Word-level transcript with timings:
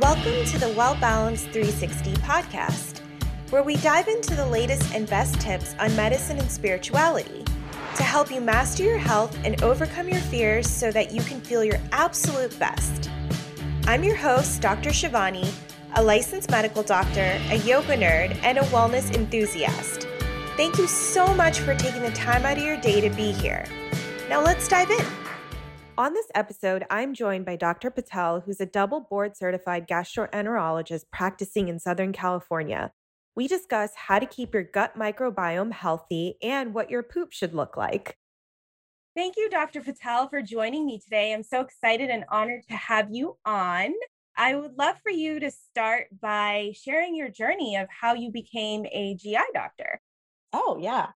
Welcome 0.00 0.44
to 0.46 0.58
the 0.58 0.70
Well 0.70 0.96
Balanced 0.96 1.50
360 1.50 2.14
podcast, 2.14 2.98
where 3.50 3.62
we 3.62 3.76
dive 3.76 4.08
into 4.08 4.34
the 4.34 4.44
latest 4.44 4.92
and 4.92 5.08
best 5.08 5.40
tips 5.40 5.76
on 5.78 5.94
medicine 5.94 6.36
and 6.36 6.50
spirituality 6.50 7.44
to 7.94 8.02
help 8.02 8.28
you 8.28 8.40
master 8.40 8.82
your 8.82 8.98
health 8.98 9.38
and 9.44 9.62
overcome 9.62 10.08
your 10.08 10.20
fears 10.22 10.68
so 10.68 10.90
that 10.90 11.12
you 11.12 11.22
can 11.22 11.40
feel 11.40 11.62
your 11.62 11.78
absolute 11.92 12.58
best. 12.58 13.08
I'm 13.86 14.02
your 14.02 14.16
host, 14.16 14.60
Dr. 14.60 14.90
Shivani, 14.90 15.48
a 15.94 16.02
licensed 16.02 16.50
medical 16.50 16.82
doctor, 16.82 17.40
a 17.50 17.58
yoga 17.58 17.96
nerd, 17.96 18.36
and 18.42 18.58
a 18.58 18.62
wellness 18.62 19.14
enthusiast. 19.14 20.08
Thank 20.56 20.76
you 20.76 20.88
so 20.88 21.32
much 21.34 21.60
for 21.60 21.76
taking 21.76 22.02
the 22.02 22.10
time 22.10 22.44
out 22.44 22.58
of 22.58 22.64
your 22.64 22.78
day 22.78 23.00
to 23.00 23.10
be 23.10 23.30
here. 23.30 23.64
Now 24.28 24.42
let's 24.42 24.66
dive 24.66 24.90
in. 24.90 25.23
On 25.96 26.12
this 26.12 26.26
episode, 26.34 26.84
I'm 26.90 27.14
joined 27.14 27.44
by 27.46 27.54
Dr. 27.54 27.88
Patel, 27.88 28.40
who's 28.40 28.60
a 28.60 28.66
double 28.66 29.00
board 29.00 29.36
certified 29.36 29.86
gastroenterologist 29.86 31.04
practicing 31.12 31.68
in 31.68 31.78
Southern 31.78 32.12
California. 32.12 32.90
We 33.36 33.46
discuss 33.46 33.92
how 33.94 34.18
to 34.18 34.26
keep 34.26 34.54
your 34.54 34.64
gut 34.64 34.98
microbiome 34.98 35.70
healthy 35.70 36.34
and 36.42 36.74
what 36.74 36.90
your 36.90 37.04
poop 37.04 37.30
should 37.30 37.54
look 37.54 37.76
like. 37.76 38.16
Thank 39.14 39.36
you, 39.36 39.48
Dr. 39.48 39.82
Patel, 39.82 40.28
for 40.28 40.42
joining 40.42 40.84
me 40.84 40.98
today. 40.98 41.32
I'm 41.32 41.44
so 41.44 41.60
excited 41.60 42.10
and 42.10 42.24
honored 42.28 42.66
to 42.70 42.74
have 42.74 43.12
you 43.12 43.36
on. 43.44 43.92
I 44.36 44.56
would 44.56 44.76
love 44.76 44.96
for 45.00 45.12
you 45.12 45.38
to 45.38 45.52
start 45.52 46.08
by 46.20 46.72
sharing 46.74 47.14
your 47.14 47.28
journey 47.28 47.76
of 47.76 47.86
how 47.88 48.14
you 48.14 48.32
became 48.32 48.84
a 48.86 49.14
GI 49.14 49.38
doctor. 49.54 50.00
Oh, 50.52 50.76
yeah. 50.80 51.10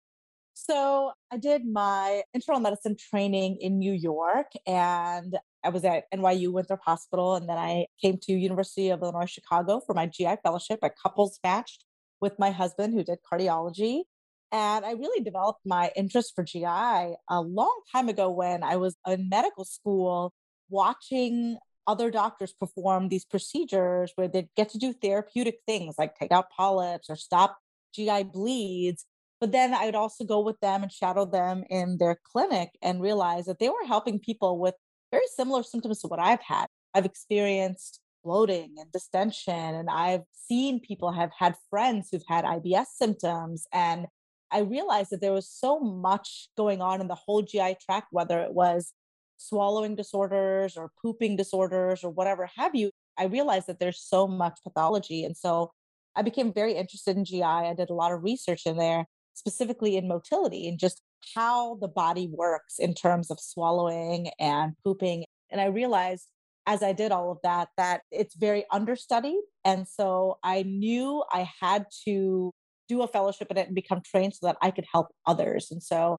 So 0.60 1.12
I 1.30 1.36
did 1.36 1.64
my 1.64 2.24
internal 2.34 2.60
medicine 2.60 2.96
training 2.98 3.58
in 3.60 3.78
New 3.78 3.92
York 3.92 4.48
and 4.66 5.38
I 5.62 5.68
was 5.68 5.84
at 5.84 6.10
NYU 6.12 6.52
Winthrop 6.52 6.80
Hospital 6.84 7.36
and 7.36 7.48
then 7.48 7.56
I 7.56 7.86
came 8.02 8.18
to 8.22 8.32
University 8.32 8.90
of 8.90 9.00
Illinois 9.00 9.30
Chicago 9.30 9.80
for 9.86 9.94
my 9.94 10.06
GI 10.06 10.38
fellowship. 10.42 10.80
I 10.82 10.90
couples 11.00 11.38
matched 11.44 11.84
with 12.20 12.41
my 12.41 12.50
husband 12.50 12.92
who 12.92 13.05
did 13.05 13.18
cardiology. 13.33 14.02
And 14.50 14.84
I 14.84 14.92
really 14.92 15.22
developed 15.22 15.60
my 15.64 15.92
interest 15.94 16.33
for 16.34 16.42
GI 16.42 16.64
a 16.64 17.40
long 17.40 17.80
time 17.92 18.08
ago 18.08 18.28
when 18.28 18.64
I 18.64 18.77
was 18.77 18.96
in 19.06 19.28
medical 19.28 19.64
school 19.64 20.33
watching 20.70 21.56
other 21.86 22.11
doctors 22.11 22.52
perform 22.52 23.11
these 23.11 23.24
procedures 23.24 24.11
where 24.16 24.27
they 24.27 24.48
get 24.56 24.70
to 24.70 24.78
do 24.78 24.92
therapeutic 24.92 25.61
things 25.68 25.94
like 25.98 26.16
take 26.16 26.33
out 26.33 26.50
polyps 26.50 27.08
or 27.08 27.14
stop 27.14 27.58
GI 27.94 28.24
bleeds. 28.24 29.06
But 29.41 29.53
then 29.53 29.72
I 29.72 29.86
would 29.86 29.94
also 29.94 30.25
go 30.25 30.41
with 30.41 30.58
them 30.61 30.83
and 30.83 30.91
shadow 30.91 31.25
them 31.25 31.64
in 31.70 31.98
their 31.98 32.19
clinic 32.33 32.70
and 32.83 33.00
realize 33.00 33.47
that 33.47 33.58
they 33.58 33.69
were 33.69 33.86
helping 33.86 34.19
people 34.19 34.58
with 34.58 34.75
very 35.11 35.27
similar 35.34 35.62
symptoms 35.62 36.00
to 36.00 36.08
what 36.08 36.19
I've 36.19 36.42
had. 36.42 36.67
I've 36.95 37.05
experienced 37.05 38.00
bloating 38.25 38.75
and 38.78 38.91
distension, 38.91 39.55
and 39.55 39.89
I've 39.89 40.22
seen 40.33 40.80
people 40.80 41.12
have 41.12 41.30
had 41.39 41.55
friends 41.70 42.08
who've 42.11 42.22
had 42.27 42.45
IBS 42.45 42.86
symptoms. 42.97 43.67
And 43.72 44.06
I 44.50 44.61
realized 44.61 45.11
that 45.11 45.20
there 45.20 45.33
was 45.33 45.48
so 45.48 45.78
much 45.78 46.48
going 46.56 46.80
on 46.80 47.00
in 47.00 47.08
the 47.08 47.14
whole 47.14 47.42
GI 47.42 47.77
tract, 47.84 48.08
whether 48.11 48.41
it 48.41 48.52
was 48.52 48.92
swallowing 49.36 49.95
disorders 49.95 50.77
or 50.77 50.91
pooping 51.00 51.36
disorders 51.36 52.02
or 52.02 52.11
whatever 52.11 52.50
have 52.56 52.75
you. 52.75 52.91
I 53.17 53.25
realized 53.25 53.69
that 53.69 53.78
there's 53.78 54.00
so 54.00 54.27
much 54.27 54.58
pathology. 54.64 55.25
And 55.25 55.36
so 55.36 55.70
I 56.17 56.23
became 56.23 56.52
very 56.52 56.75
interested 56.75 57.17
in 57.17 57.25
GI. 57.25 57.42
I 57.42 57.75
did 57.75 57.91
a 57.91 57.95
lot 57.95 58.12
of 58.12 58.25
research 58.25 58.62
in 58.67 58.77
there 58.77 59.06
specifically 59.39 59.97
in 59.97 60.08
motility 60.08 60.69
and 60.69 60.78
just 60.78 61.00
how 61.34 61.77
the 61.77 61.89
body 61.89 62.28
works 62.31 62.78
in 62.78 62.94
terms 62.94 63.31
of 63.31 63.39
swallowing 63.41 64.30
and 64.39 64.75
pooping. 64.84 65.25
And 65.50 65.61
I 65.61 65.67
realized 65.67 66.27
as 66.67 66.83
I 66.83 66.92
did 66.92 67.12
all 67.12 67.33
of 67.33 67.39
that, 67.42 67.69
that 67.78 68.03
it's 68.11 68.34
very 68.34 68.67
understudied. 68.70 69.41
And 69.64 69.89
so 69.89 70.39
I 70.45 70.64
knew 70.64 71.25
I 71.33 71.48
had 71.61 71.86
to 72.06 72.53
do 72.89 73.03
a 73.03 73.08
fellowship 73.08 73.50
in 73.50 73.56
it 73.56 73.67
and 73.67 73.75
become 73.75 74.03
trained 74.05 74.34
so 74.34 74.47
that 74.47 74.58
I 74.61 74.70
could 74.70 74.84
help 74.92 75.08
others. 75.27 75.68
And 75.70 75.83
so 75.83 76.18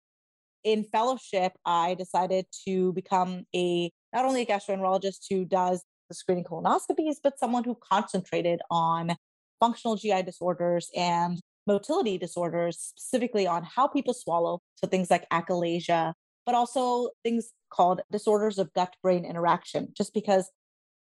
in 0.64 0.84
fellowship, 0.84 1.54
I 1.66 1.94
decided 1.94 2.46
to 2.68 2.94
become 2.94 3.44
a 3.56 3.92
not 4.12 4.26
only 4.26 4.42
a 4.42 4.46
gastroenterologist 4.46 5.26
who 5.30 5.46
does 5.46 5.84
the 6.10 6.16
screening 6.16 6.44
colonoscopies, 6.46 7.18
but 7.24 7.38
someone 7.38 7.64
who 7.64 7.78
concentrated 7.92 8.60
on 8.72 9.16
functional 9.60 9.98
GI 9.98 10.24
disorders 10.24 10.90
and 10.96 11.40
motility 11.70 12.18
disorders, 12.18 12.78
specifically 12.80 13.46
on 13.46 13.64
how 13.64 13.88
people 13.88 14.14
swallow. 14.14 14.60
So 14.76 14.88
things 14.88 15.12
like 15.12 15.30
achalasia, 15.30 16.14
but 16.46 16.56
also 16.56 17.12
things 17.24 17.52
called 17.72 18.02
disorders 18.12 18.58
of 18.58 18.74
gut 18.74 18.96
brain 19.04 19.24
interaction, 19.24 19.90
just 19.96 20.14
because 20.14 20.50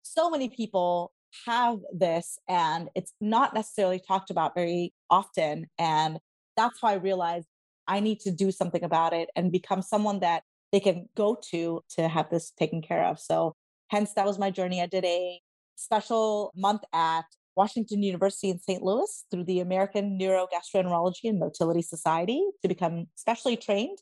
so 0.02 0.28
many 0.28 0.48
people 0.48 1.12
have 1.46 1.78
this 1.92 2.38
and 2.48 2.88
it's 2.96 3.12
not 3.20 3.54
necessarily 3.54 4.00
talked 4.00 4.30
about 4.30 4.54
very 4.54 4.92
often. 5.10 5.66
And 5.78 6.18
that's 6.56 6.82
why 6.82 6.92
I 6.92 6.96
realized 6.96 7.46
I 7.86 8.00
need 8.00 8.18
to 8.20 8.32
do 8.32 8.50
something 8.50 8.82
about 8.82 9.12
it 9.12 9.28
and 9.36 9.52
become 9.52 9.80
someone 9.80 10.20
that 10.20 10.42
they 10.72 10.80
can 10.80 11.08
go 11.16 11.38
to 11.50 11.82
to 11.96 12.08
have 12.08 12.30
this 12.30 12.50
taken 12.50 12.82
care 12.82 13.04
of. 13.04 13.20
So, 13.20 13.54
hence, 13.88 14.12
that 14.14 14.26
was 14.26 14.38
my 14.38 14.50
journey. 14.50 14.82
I 14.82 14.86
did 14.86 15.04
a 15.04 15.40
special 15.76 16.52
month 16.56 16.82
at 16.92 17.24
Washington 17.58 18.04
University 18.04 18.50
in 18.50 18.60
St. 18.60 18.84
Louis 18.84 19.24
through 19.32 19.42
the 19.42 19.58
American 19.58 20.16
Neurogastroenterology 20.16 21.24
and 21.24 21.40
Motility 21.40 21.82
Society 21.82 22.40
to 22.62 22.68
become 22.68 23.06
specially 23.16 23.56
trained 23.56 23.98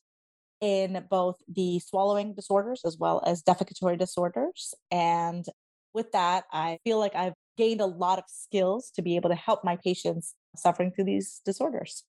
in 0.60 1.02
both 1.08 1.36
the 1.48 1.78
swallowing 1.78 2.34
disorders 2.34 2.82
as 2.84 2.98
well 2.98 3.22
as 3.26 3.42
defecatory 3.42 3.98
disorders. 3.98 4.74
And 4.90 5.46
with 5.94 6.12
that, 6.12 6.44
I 6.52 6.78
feel 6.84 6.98
like 6.98 7.14
I've 7.14 7.32
gained 7.56 7.80
a 7.80 7.86
lot 7.86 8.18
of 8.18 8.24
skills 8.28 8.90
to 8.94 9.00
be 9.00 9.16
able 9.16 9.30
to 9.30 9.34
help 9.34 9.64
my 9.64 9.76
patients 9.82 10.34
suffering 10.54 10.92
through 10.92 11.04
these 11.04 11.40
disorders. 11.46 12.04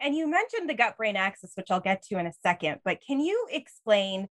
And 0.00 0.16
you 0.16 0.26
mentioned 0.26 0.70
the 0.70 0.74
gut 0.74 0.96
brain 0.96 1.16
axis, 1.16 1.52
which 1.54 1.70
I'll 1.70 1.80
get 1.80 2.02
to 2.04 2.18
in 2.18 2.26
a 2.26 2.32
second, 2.42 2.80
but 2.82 3.00
can 3.06 3.20
you 3.20 3.46
explain 3.50 4.26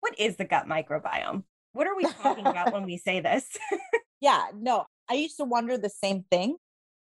what 0.00 0.18
is 0.18 0.36
the 0.36 0.44
gut 0.44 0.66
microbiome? 0.66 1.44
What 1.72 1.86
are 1.86 1.96
we 1.96 2.04
talking 2.04 2.46
about 2.46 2.72
when 2.72 2.82
we 2.82 2.98
say 2.98 3.20
this? 3.20 3.46
yeah, 4.20 4.46
no, 4.54 4.86
I 5.10 5.14
used 5.14 5.36
to 5.38 5.44
wonder 5.44 5.76
the 5.76 5.90
same 5.90 6.24
thing. 6.30 6.56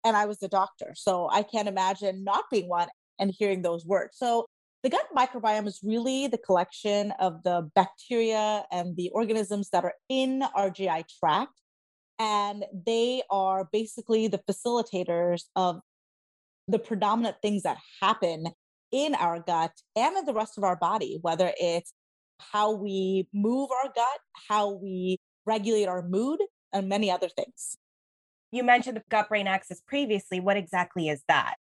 And 0.05 0.15
I 0.15 0.25
was 0.25 0.41
a 0.41 0.47
doctor. 0.47 0.93
So 0.95 1.29
I 1.29 1.43
can't 1.43 1.67
imagine 1.67 2.23
not 2.23 2.45
being 2.49 2.69
one 2.69 2.87
and 3.19 3.33
hearing 3.37 3.61
those 3.61 3.85
words. 3.85 4.15
So 4.17 4.45
the 4.81 4.89
gut 4.89 5.07
microbiome 5.15 5.67
is 5.67 5.81
really 5.83 6.27
the 6.27 6.37
collection 6.37 7.11
of 7.19 7.43
the 7.43 7.69
bacteria 7.75 8.63
and 8.71 8.95
the 8.95 9.09
organisms 9.09 9.69
that 9.71 9.83
are 9.83 9.95
in 10.07 10.43
our 10.55 10.69
GI 10.69 11.03
tract. 11.19 11.51
And 12.17 12.63
they 12.85 13.23
are 13.29 13.67
basically 13.71 14.29
the 14.29 14.39
facilitators 14.49 15.43
of 15.55 15.81
the 16.69 16.79
predominant 16.79 17.37
things 17.41 17.63
that 17.63 17.77
happen 18.01 18.45
in 18.91 19.15
our 19.15 19.41
gut 19.41 19.71
and 19.95 20.17
in 20.17 20.25
the 20.25 20.33
rest 20.33 20.57
of 20.57 20.63
our 20.63 20.75
body, 20.75 21.19
whether 21.21 21.51
it's 21.59 21.93
how 22.39 22.71
we 22.71 23.27
move 23.33 23.69
our 23.71 23.91
gut, 23.93 24.19
how 24.47 24.71
we 24.71 25.17
regulate 25.45 25.87
our 25.87 26.07
mood, 26.07 26.39
and 26.71 26.87
many 26.87 27.11
other 27.11 27.29
things. 27.29 27.77
You 28.51 28.63
mentioned 28.63 28.97
the 28.97 29.03
gut 29.09 29.29
brain 29.29 29.47
axis 29.47 29.81
previously. 29.85 30.39
What 30.39 30.57
exactly 30.57 31.09
is 31.09 31.23
that? 31.27 31.55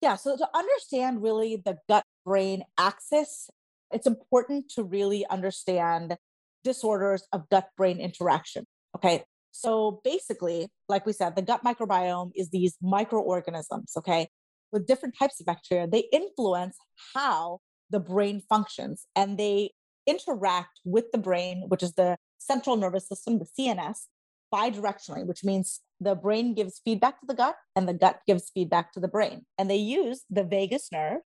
Yeah, 0.00 0.16
so 0.16 0.36
to 0.36 0.48
understand 0.54 1.22
really 1.22 1.56
the 1.64 1.78
gut 1.88 2.04
brain 2.24 2.64
axis, 2.78 3.48
it's 3.92 4.06
important 4.06 4.70
to 4.74 4.82
really 4.82 5.24
understand 5.26 6.16
disorders 6.64 7.26
of 7.32 7.48
gut 7.48 7.68
brain 7.76 8.00
interaction. 8.00 8.66
Okay, 8.96 9.24
so 9.52 10.00
basically, 10.04 10.68
like 10.88 11.06
we 11.06 11.12
said, 11.12 11.36
the 11.36 11.42
gut 11.42 11.62
microbiome 11.64 12.32
is 12.34 12.50
these 12.50 12.76
microorganisms, 12.82 13.92
okay, 13.96 14.28
with 14.72 14.86
different 14.86 15.14
types 15.18 15.40
of 15.40 15.46
bacteria. 15.46 15.86
They 15.86 16.04
influence 16.12 16.76
how 17.14 17.60
the 17.90 18.00
brain 18.00 18.42
functions 18.48 19.06
and 19.14 19.38
they 19.38 19.70
interact 20.06 20.80
with 20.84 21.12
the 21.12 21.18
brain, 21.18 21.64
which 21.68 21.82
is 21.82 21.92
the 21.92 22.16
central 22.38 22.76
nervous 22.76 23.06
system, 23.08 23.38
the 23.38 23.46
CNS, 23.58 24.06
bidirectionally, 24.52 25.26
which 25.26 25.44
means 25.44 25.80
the 26.00 26.14
brain 26.14 26.54
gives 26.54 26.80
feedback 26.84 27.20
to 27.20 27.26
the 27.26 27.34
gut 27.34 27.56
and 27.76 27.88
the 27.88 27.94
gut 27.94 28.20
gives 28.26 28.50
feedback 28.52 28.92
to 28.92 29.00
the 29.00 29.08
brain. 29.08 29.46
And 29.58 29.70
they 29.70 29.76
use 29.76 30.22
the 30.30 30.44
vagus 30.44 30.88
nerve, 30.92 31.20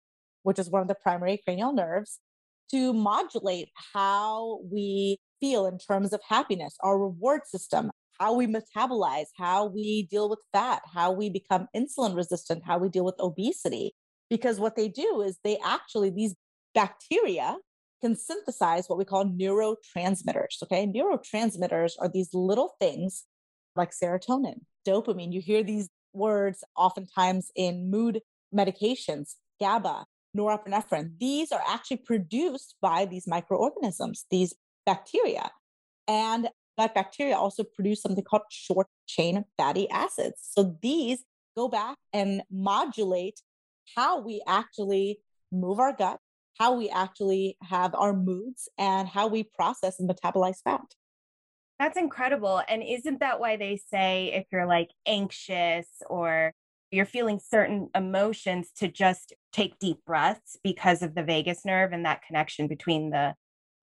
which 0.42 0.58
is 0.58 0.70
one 0.70 0.82
of 0.82 0.88
the 0.88 0.94
primary 0.94 1.40
cranial 1.44 1.72
nerves, 1.72 2.18
to 2.70 2.92
modulate 2.92 3.68
how 3.92 4.60
we 4.70 5.18
feel 5.40 5.66
in 5.66 5.78
terms 5.78 6.12
of 6.12 6.20
happiness, 6.26 6.76
our 6.82 6.98
reward 6.98 7.42
system, 7.46 7.90
how 8.18 8.32
we 8.32 8.46
metabolize, 8.46 9.26
how 9.36 9.66
we 9.66 10.08
deal 10.10 10.30
with 10.30 10.38
fat, 10.52 10.82
how 10.94 11.12
we 11.12 11.28
become 11.28 11.68
insulin 11.76 12.16
resistant, 12.16 12.62
how 12.64 12.78
we 12.78 12.88
deal 12.88 13.04
with 13.04 13.18
obesity. 13.20 13.94
Because 14.30 14.58
what 14.58 14.76
they 14.76 14.88
do 14.88 15.20
is 15.20 15.38
they 15.44 15.58
actually, 15.64 16.10
these 16.10 16.34
bacteria 16.74 17.56
can 18.02 18.16
synthesize 18.16 18.88
what 18.88 18.98
we 18.98 19.04
call 19.04 19.24
neurotransmitters. 19.24 20.62
Okay. 20.62 20.86
Neurotransmitters 20.86 21.92
are 21.98 22.08
these 22.08 22.30
little 22.34 22.74
things 22.80 23.24
like 23.76 23.90
serotonin, 23.90 24.60
dopamine. 24.86 25.32
You 25.32 25.40
hear 25.40 25.62
these 25.62 25.88
words 26.12 26.62
oftentimes 26.76 27.50
in 27.56 27.90
mood 27.90 28.20
medications, 28.54 29.36
GABA, 29.60 30.04
norepinephrine. 30.36 31.18
These 31.18 31.52
are 31.52 31.62
actually 31.66 31.98
produced 31.98 32.76
by 32.82 33.06
these 33.06 33.26
microorganisms, 33.26 34.26
these 34.30 34.54
bacteria. 34.84 35.50
And 36.08 36.48
gut 36.78 36.94
bacteria 36.94 37.36
also 37.36 37.64
produce 37.64 38.02
something 38.02 38.24
called 38.24 38.42
short 38.50 38.88
chain 39.06 39.44
fatty 39.56 39.88
acids. 39.90 40.36
So 40.42 40.76
these 40.82 41.24
go 41.56 41.68
back 41.68 41.96
and 42.12 42.42
modulate 42.50 43.40
how 43.94 44.20
we 44.20 44.42
actually 44.46 45.20
move 45.50 45.78
our 45.78 45.94
gut, 45.94 46.18
how 46.62 46.74
we 46.74 46.88
actually 46.90 47.56
have 47.60 47.92
our 47.92 48.12
moods, 48.12 48.68
and 48.78 49.08
how 49.08 49.26
we 49.26 49.42
process 49.42 49.98
and 49.98 50.08
metabolize 50.08 50.58
fat. 50.62 50.94
That's 51.80 51.98
incredible. 51.98 52.62
And 52.68 52.84
isn't 52.84 53.18
that 53.18 53.40
why 53.40 53.56
they 53.56 53.80
say 53.90 54.30
if 54.32 54.46
you're 54.52 54.68
like 54.68 54.90
anxious 55.04 55.88
or 56.08 56.52
you're 56.92 57.04
feeling 57.04 57.40
certain 57.40 57.88
emotions 57.96 58.70
to 58.76 58.86
just 58.86 59.32
take 59.52 59.80
deep 59.80 60.04
breaths 60.06 60.56
because 60.62 61.02
of 61.02 61.16
the 61.16 61.24
vagus 61.24 61.64
nerve 61.64 61.90
and 61.92 62.04
that 62.04 62.22
connection 62.22 62.68
between 62.68 63.10
the 63.10 63.34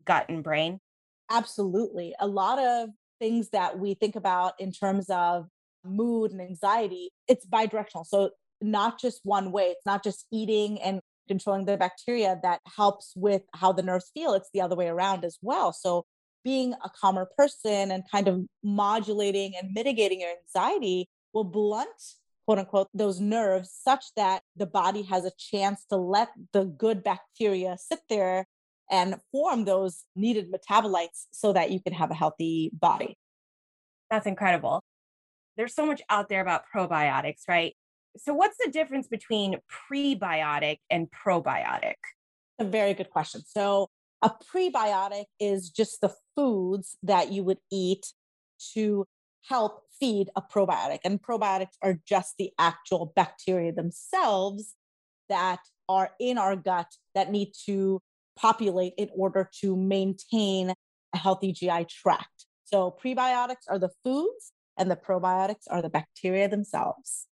gut 0.06 0.28
and 0.30 0.42
brain? 0.42 0.80
Absolutely. 1.30 2.16
A 2.18 2.28
lot 2.28 2.60
of 2.60 2.92
things 3.20 3.50
that 3.50 3.78
we 3.78 3.94
think 3.94 4.16
about 4.16 4.54
in 4.58 4.72
terms 4.72 5.08
of 5.10 5.48
mood 5.84 6.32
and 6.32 6.40
anxiety, 6.42 7.10
it's 7.28 7.46
bidirectional. 7.46 8.06
So, 8.06 8.30
not 8.62 9.02
just 9.02 9.20
one 9.24 9.52
way, 9.52 9.66
it's 9.66 9.86
not 9.86 10.02
just 10.02 10.26
eating 10.32 10.82
and 10.82 11.02
controlling 11.30 11.66
the 11.66 11.78
bacteria 11.78 12.38
that 12.44 12.60
helps 12.76 13.14
with 13.16 13.44
how 13.54 13.72
the 13.72 13.84
nerves 13.84 14.12
feel, 14.14 14.34
it's 14.34 14.50
the 14.54 14.62
other 14.62 14.76
way 14.76 14.88
around 14.88 15.24
as 15.24 15.38
well. 15.42 15.72
So, 15.72 16.06
being 16.44 16.74
a 16.74 16.90
calmer 17.00 17.28
person 17.38 17.92
and 17.92 18.04
kind 18.10 18.28
of 18.28 18.42
modulating 18.64 19.54
and 19.62 19.74
mitigating 19.74 20.22
your 20.22 20.32
anxiety 20.32 21.10
will 21.34 21.44
blunt 21.44 21.90
quote 22.50 22.58
unquote 22.58 22.88
those 22.96 23.20
nerves 23.20 23.70
such 23.72 24.06
that 24.16 24.42
the 24.56 24.66
body 24.66 25.04
has 25.04 25.24
a 25.24 25.32
chance 25.38 25.86
to 25.86 25.96
let 25.96 26.30
the 26.52 26.66
good 26.66 27.04
bacteria 27.04 27.78
sit 27.78 28.00
there 28.10 28.48
and 28.90 29.18
form 29.32 29.66
those 29.66 30.06
needed 30.16 30.52
metabolites 30.52 31.28
so 31.30 31.54
that 31.54 31.70
you 31.70 31.80
can 31.80 31.94
have 31.94 32.10
a 32.10 32.16
healthy 32.16 32.72
body. 32.74 33.16
That's 34.10 34.26
incredible. 34.26 34.82
There's 35.58 35.76
so 35.76 35.86
much 35.86 36.02
out 36.10 36.28
there 36.28 36.42
about 36.42 36.64
probiotics, 36.76 37.44
right? 37.48 37.76
So, 38.18 38.34
what's 38.34 38.58
the 38.64 38.72
difference 38.72 39.08
between 39.08 39.58
prebiotic 39.92 40.80
and 40.90 41.08
probiotic? 41.12 41.96
A 42.60 42.66
very 42.66 42.94
good 42.94 43.10
question. 43.10 43.42
So, 43.48 43.90
a 44.22 44.32
prebiotic 44.54 45.26
is 45.40 45.70
just 45.70 46.02
the 46.02 46.14
foods 46.36 46.98
that 47.04 47.32
you 47.32 47.44
would 47.44 47.60
eat 47.72 48.06
to 48.74 49.06
help 49.48 49.84
feed 50.00 50.30
a 50.36 50.42
probiotic. 50.42 51.00
And 51.06 51.22
probiotics 51.22 51.78
are 51.82 51.98
just 52.06 52.36
the 52.38 52.52
actual 52.60 53.14
bacteria 53.16 53.72
themselves 53.72 54.76
that 55.30 55.60
are 55.88 56.10
in 56.20 56.38
our 56.38 56.56
gut 56.56 56.88
that 57.16 57.32
need 57.32 57.54
to 57.66 58.02
populate 58.38 58.94
in 58.98 59.10
order 59.16 59.50
to 59.62 59.76
maintain 59.76 60.74
a 61.14 61.18
healthy 61.18 61.52
GI 61.52 61.86
tract. 61.90 62.46
So 62.66 62.96
prebiotics 63.04 63.66
are 63.68 63.80
the 63.80 63.90
foods 64.04 64.54
and 64.78 64.90
the 64.90 64.96
probiotics 64.96 65.64
are 65.70 65.82
the 65.82 65.90
bacteria 65.90 66.48
themselves. 66.48 67.28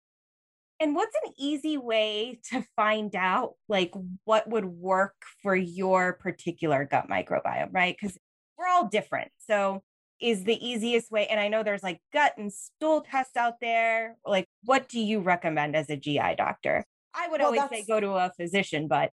And 0.80 0.95
what's 0.95 1.16
an 1.25 1.33
easy 1.38 1.77
way 1.77 2.39
to 2.51 2.66
find 2.75 3.16
out 3.16 3.54
like 3.69 3.94
what 4.25 4.50
would 4.50 4.66
work 4.66 5.16
for 5.42 5.56
your 5.56 6.13
particular 6.13 6.86
gut 6.89 7.07
microbiome, 7.10 7.74
right? 7.74 7.95
Cuz 8.00 8.18
we're 8.57 8.68
all 8.68 8.88
different. 8.88 9.31
So 9.38 9.83
is 10.22 10.44
the 10.44 10.66
easiest 10.66 11.12
way 11.12 11.27
and 11.27 11.39
I 11.39 11.48
know 11.48 11.63
there's 11.63 11.83
like 11.83 12.01
gut 12.13 12.33
and 12.38 12.51
stool 12.51 13.01
tests 13.01 13.36
out 13.38 13.56
there. 13.62 14.18
Like 14.25 14.48
what 14.63 14.89
do 14.89 15.00
you 15.00 15.19
recommend 15.19 15.75
as 15.75 15.89
a 15.89 15.98
GI 15.98 16.36
doctor? 16.38 16.83
I 17.13 17.30
would 17.30 17.39
well, 17.39 17.57
always 17.57 17.69
say 17.69 17.86
go 17.88 18.00
to 18.00 18.12
a 18.13 18.31
physician, 18.38 18.88
but 18.88 19.12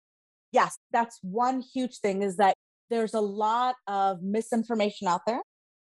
yes, 0.52 0.78
that's 0.90 1.18
one 1.22 1.60
huge 1.60 1.98
thing 1.98 2.22
is 2.22 2.36
that 2.36 2.54
there's 2.90 3.14
a 3.14 3.20
lot 3.20 3.76
of 3.86 4.22
misinformation 4.22 5.06
out 5.06 5.22
there. 5.26 5.40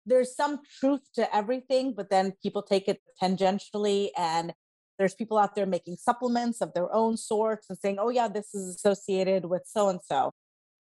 There's 0.06 0.36
some 0.36 0.60
truth 0.80 1.02
to 1.16 1.34
everything, 1.36 1.94
but 1.96 2.10
then 2.10 2.34
people 2.44 2.62
take 2.62 2.88
it 2.88 3.02
tangentially. 3.22 4.10
And 4.18 4.54
there's 5.00 5.16
people 5.16 5.38
out 5.38 5.56
there 5.56 5.66
making 5.66 5.96
supplements 5.96 6.62
of 6.62 6.74
their 6.74 6.94
own 6.94 7.18
sorts 7.18 7.68
and 7.70 7.80
saying, 7.80 7.98
oh, 8.00 8.10
yeah, 8.10 8.28
this 8.28 8.54
is 8.54 8.76
associated 8.76 9.46
with 9.46 9.64
so 9.66 9.90
and 9.90 10.02
so. 10.06 10.32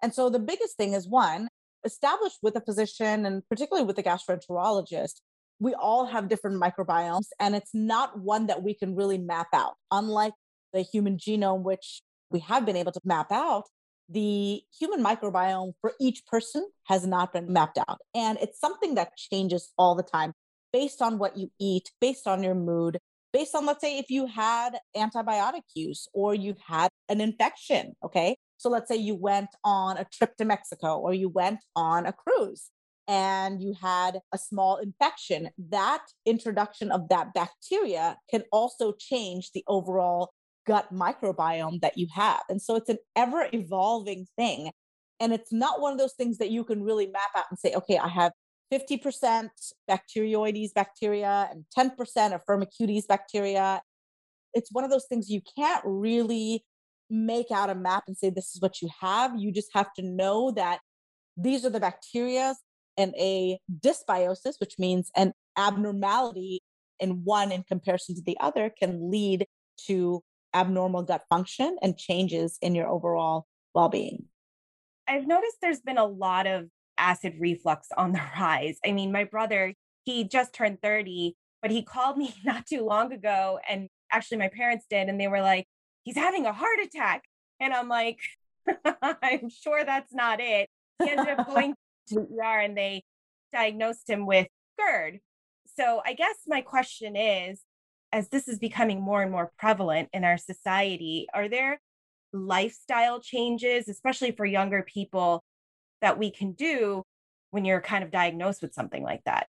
And 0.03 0.13
so 0.13 0.29
the 0.29 0.39
biggest 0.39 0.75
thing 0.77 0.93
is 0.93 1.07
one, 1.07 1.47
established 1.85 2.37
with 2.43 2.55
a 2.55 2.61
physician 2.61 3.25
and 3.25 3.41
particularly 3.49 3.87
with 3.87 3.97
a 3.97 4.03
gastroenterologist, 4.03 5.21
we 5.59 5.73
all 5.73 6.05
have 6.05 6.29
different 6.29 6.61
microbiomes, 6.61 7.27
and 7.39 7.53
it's 7.53 7.71
not 7.73 8.19
one 8.19 8.47
that 8.47 8.63
we 8.63 8.73
can 8.73 8.95
really 8.95 9.17
map 9.17 9.47
out. 9.53 9.73
Unlike 9.91 10.33
the 10.73 10.81
human 10.81 11.17
genome, 11.17 11.63
which 11.63 12.01
we 12.29 12.39
have 12.39 12.65
been 12.65 12.77
able 12.77 12.93
to 12.93 13.01
map 13.03 13.31
out, 13.31 13.65
the 14.07 14.61
human 14.77 15.03
microbiome 15.03 15.73
for 15.81 15.93
each 15.99 16.25
person 16.25 16.67
has 16.85 17.05
not 17.05 17.33
been 17.33 17.51
mapped 17.51 17.77
out. 17.77 17.99
And 18.15 18.37
it's 18.41 18.59
something 18.59 18.95
that 18.95 19.17
changes 19.17 19.71
all 19.77 19.95
the 19.95 20.03
time 20.03 20.33
based 20.71 21.01
on 21.01 21.17
what 21.17 21.37
you 21.37 21.51
eat, 21.59 21.91
based 21.99 22.27
on 22.27 22.41
your 22.41 22.55
mood, 22.55 22.99
based 23.33 23.55
on, 23.55 23.65
let's 23.65 23.81
say, 23.81 23.97
if 23.97 24.09
you 24.09 24.25
had 24.25 24.71
antibiotic 24.95 25.63
use 25.73 26.07
or 26.13 26.33
you 26.33 26.55
had 26.65 26.89
an 27.09 27.21
infection. 27.21 27.93
Okay. 28.03 28.37
So 28.57 28.69
let's 28.69 28.89
say 28.89 28.97
you 28.97 29.15
went 29.15 29.49
on 29.63 29.97
a 29.97 30.05
trip 30.11 30.35
to 30.37 30.45
Mexico 30.45 30.97
or 30.97 31.13
you 31.13 31.29
went 31.29 31.59
on 31.75 32.05
a 32.05 32.13
cruise 32.13 32.69
and 33.07 33.61
you 33.61 33.73
had 33.81 34.19
a 34.33 34.37
small 34.37 34.77
infection, 34.77 35.49
that 35.69 36.05
introduction 36.25 36.91
of 36.91 37.09
that 37.09 37.33
bacteria 37.33 38.17
can 38.29 38.43
also 38.51 38.93
change 38.99 39.51
the 39.53 39.63
overall 39.67 40.31
gut 40.67 40.93
microbiome 40.93 41.81
that 41.81 41.97
you 41.97 42.07
have. 42.13 42.41
And 42.49 42.61
so 42.61 42.75
it's 42.75 42.89
an 42.89 42.99
ever 43.15 43.47
evolving 43.51 44.27
thing. 44.37 44.71
And 45.19 45.33
it's 45.33 45.51
not 45.51 45.81
one 45.81 45.91
of 45.91 45.97
those 45.97 46.13
things 46.13 46.37
that 46.37 46.51
you 46.51 46.63
can 46.63 46.83
really 46.83 47.07
map 47.07 47.31
out 47.35 47.45
and 47.49 47.57
say, 47.57 47.73
okay, 47.73 47.97
I 47.97 48.07
have 48.07 48.31
50% 48.71 49.49
Bacteroides 49.89 50.73
bacteria 50.73 51.49
and 51.51 51.65
10% 51.77 52.33
of 52.33 52.41
Firmicutes 52.45 53.07
bacteria. 53.07 53.81
It's 54.53 54.71
one 54.71 54.83
of 54.83 54.91
those 54.91 55.05
things 55.07 55.29
you 55.29 55.41
can't 55.57 55.81
really 55.85 56.63
make 57.09 57.51
out 57.51 57.69
a 57.69 57.75
map 57.75 58.03
and 58.07 58.17
say, 58.17 58.29
this 58.29 58.55
is 58.55 58.61
what 58.61 58.81
you 58.81 58.89
have. 59.01 59.33
You 59.37 59.51
just 59.51 59.69
have 59.73 59.91
to 59.95 60.03
know 60.03 60.51
that 60.51 60.79
these 61.37 61.65
are 61.65 61.69
the 61.69 61.79
bacteria 61.79 62.55
and 62.97 63.13
a 63.17 63.57
dysbiosis, 63.79 64.59
which 64.59 64.75
means 64.77 65.09
an 65.15 65.33
abnormality 65.57 66.61
in 66.99 67.23
one 67.23 67.51
in 67.51 67.63
comparison 67.63 68.15
to 68.15 68.21
the 68.21 68.37
other, 68.39 68.71
can 68.77 69.09
lead 69.09 69.47
to 69.87 70.21
abnormal 70.53 71.03
gut 71.03 71.23
function 71.29 71.77
and 71.81 71.97
changes 71.97 72.57
in 72.61 72.75
your 72.75 72.87
overall 72.87 73.45
well 73.73 73.89
being. 73.89 74.25
I've 75.07 75.25
noticed 75.25 75.57
there's 75.61 75.79
been 75.79 75.97
a 75.97 76.05
lot 76.05 76.45
of 76.45 76.67
acid 76.99 77.35
reflux 77.39 77.87
on 77.97 78.11
the 78.11 78.21
rise. 78.39 78.77
I 78.85 78.91
mean, 78.91 79.11
my 79.11 79.23
brother, 79.23 79.73
he 80.05 80.23
just 80.23 80.53
turned 80.53 80.81
30, 80.81 81.35
but 81.61 81.71
he 81.71 81.83
called 81.83 82.17
me 82.17 82.33
not 82.45 82.65
too 82.65 82.85
long 82.85 83.11
ago. 83.11 83.59
And 83.67 83.87
actually, 84.11 84.37
my 84.37 84.49
parents 84.49 84.85
did. 84.89 85.09
And 85.09 85.19
they 85.19 85.27
were 85.27 85.41
like, 85.41 85.65
he's 86.03 86.17
having 86.17 86.45
a 86.45 86.53
heart 86.53 86.79
attack. 86.83 87.23
And 87.59 87.73
I'm 87.73 87.89
like, 87.89 88.19
I'm 89.01 89.49
sure 89.49 89.83
that's 89.83 90.13
not 90.13 90.39
it. 90.39 90.69
He 91.03 91.09
ended 91.09 91.39
up 91.39 91.47
going 91.47 91.75
to 92.09 92.19
ER 92.19 92.59
and 92.59 92.77
they 92.77 93.03
diagnosed 93.53 94.09
him 94.09 94.25
with 94.25 94.47
GERD. 94.79 95.19
So 95.77 96.01
I 96.05 96.13
guess 96.13 96.35
my 96.47 96.61
question 96.61 97.15
is 97.15 97.61
as 98.11 98.29
this 98.29 98.47
is 98.47 98.59
becoming 98.59 99.01
more 99.01 99.21
and 99.21 99.31
more 99.31 99.51
prevalent 99.57 100.09
in 100.13 100.23
our 100.23 100.37
society, 100.37 101.27
are 101.33 101.47
there 101.47 101.79
lifestyle 102.33 103.19
changes, 103.19 103.87
especially 103.87 104.31
for 104.31 104.45
younger 104.45 104.83
people, 104.83 105.43
that 106.01 106.17
we 106.17 106.31
can 106.31 106.53
do 106.53 107.03
when 107.51 107.65
you're 107.65 107.81
kind 107.81 108.03
of 108.03 108.11
diagnosed 108.11 108.61
with 108.61 108.73
something 108.73 109.03
like 109.03 109.23
that? 109.25 109.47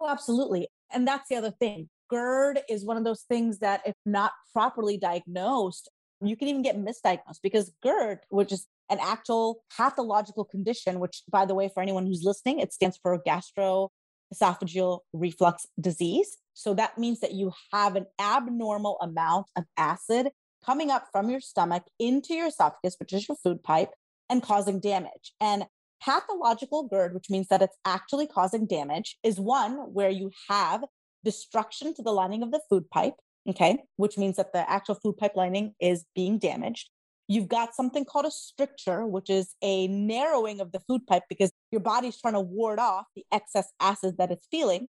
Oh, 0.00 0.08
absolutely. 0.08 0.68
And 0.92 1.06
that's 1.06 1.28
the 1.28 1.36
other 1.36 1.50
thing. 1.50 1.88
GERD 2.10 2.60
is 2.68 2.84
one 2.84 2.96
of 2.96 3.04
those 3.04 3.22
things 3.22 3.58
that, 3.58 3.80
if 3.86 3.94
not 4.04 4.32
properly 4.52 4.96
diagnosed, 4.96 5.88
you 6.20 6.36
can 6.36 6.48
even 6.48 6.62
get 6.62 6.76
misdiagnosed 6.76 7.40
because 7.42 7.72
GERD, 7.82 8.20
which 8.28 8.52
is 8.52 8.66
an 8.88 8.98
actual 9.00 9.64
pathological 9.76 10.44
condition, 10.44 11.00
which, 11.00 11.22
by 11.30 11.44
the 11.44 11.54
way, 11.54 11.68
for 11.72 11.82
anyone 11.82 12.06
who's 12.06 12.22
listening, 12.22 12.60
it 12.60 12.72
stands 12.72 12.98
for 13.02 13.20
gastroesophageal 13.22 15.00
reflux 15.12 15.66
disease. 15.80 16.38
So 16.54 16.72
that 16.74 16.96
means 16.96 17.20
that 17.20 17.32
you 17.32 17.52
have 17.72 17.96
an 17.96 18.06
abnormal 18.20 18.98
amount 19.00 19.46
of 19.56 19.64
acid 19.76 20.28
coming 20.64 20.90
up 20.90 21.08
from 21.12 21.28
your 21.28 21.40
stomach 21.40 21.84
into 21.98 22.34
your 22.34 22.46
esophagus, 22.46 22.96
which 22.98 23.12
is 23.12 23.28
your 23.28 23.36
food 23.36 23.62
pipe, 23.62 23.90
and 24.28 24.42
causing 24.42 24.80
damage. 24.80 25.32
And 25.40 25.66
pathological 26.02 26.88
GERD, 26.88 27.14
which 27.14 27.30
means 27.30 27.48
that 27.48 27.62
it's 27.62 27.76
actually 27.84 28.26
causing 28.26 28.66
damage, 28.66 29.18
is 29.22 29.40
one 29.40 29.72
where 29.92 30.10
you 30.10 30.30
have 30.48 30.84
destruction 31.24 31.94
to 31.94 32.02
the 32.02 32.12
lining 32.12 32.42
of 32.42 32.50
the 32.50 32.60
food 32.68 32.88
pipe, 32.90 33.14
okay, 33.48 33.78
which 33.96 34.18
means 34.18 34.36
that 34.36 34.52
the 34.52 34.68
actual 34.70 34.94
food 34.96 35.16
pipe 35.16 35.34
lining 35.34 35.74
is 35.80 36.04
being 36.14 36.38
damaged. 36.38 36.88
You've 37.28 37.48
got 37.48 37.74
something 37.74 38.04
called 38.04 38.26
a 38.26 38.30
stricture, 38.30 39.04
which 39.04 39.28
is 39.28 39.54
a 39.60 39.88
narrowing 39.88 40.60
of 40.60 40.70
the 40.70 40.80
food 40.80 41.06
pipe 41.08 41.24
because 41.28 41.50
your 41.72 41.80
body's 41.80 42.20
trying 42.20 42.34
to 42.34 42.40
ward 42.40 42.78
off 42.78 43.06
the 43.16 43.24
excess 43.32 43.72
acid 43.80 44.16
that 44.18 44.30
it's 44.30 44.46
feeling 44.48 44.86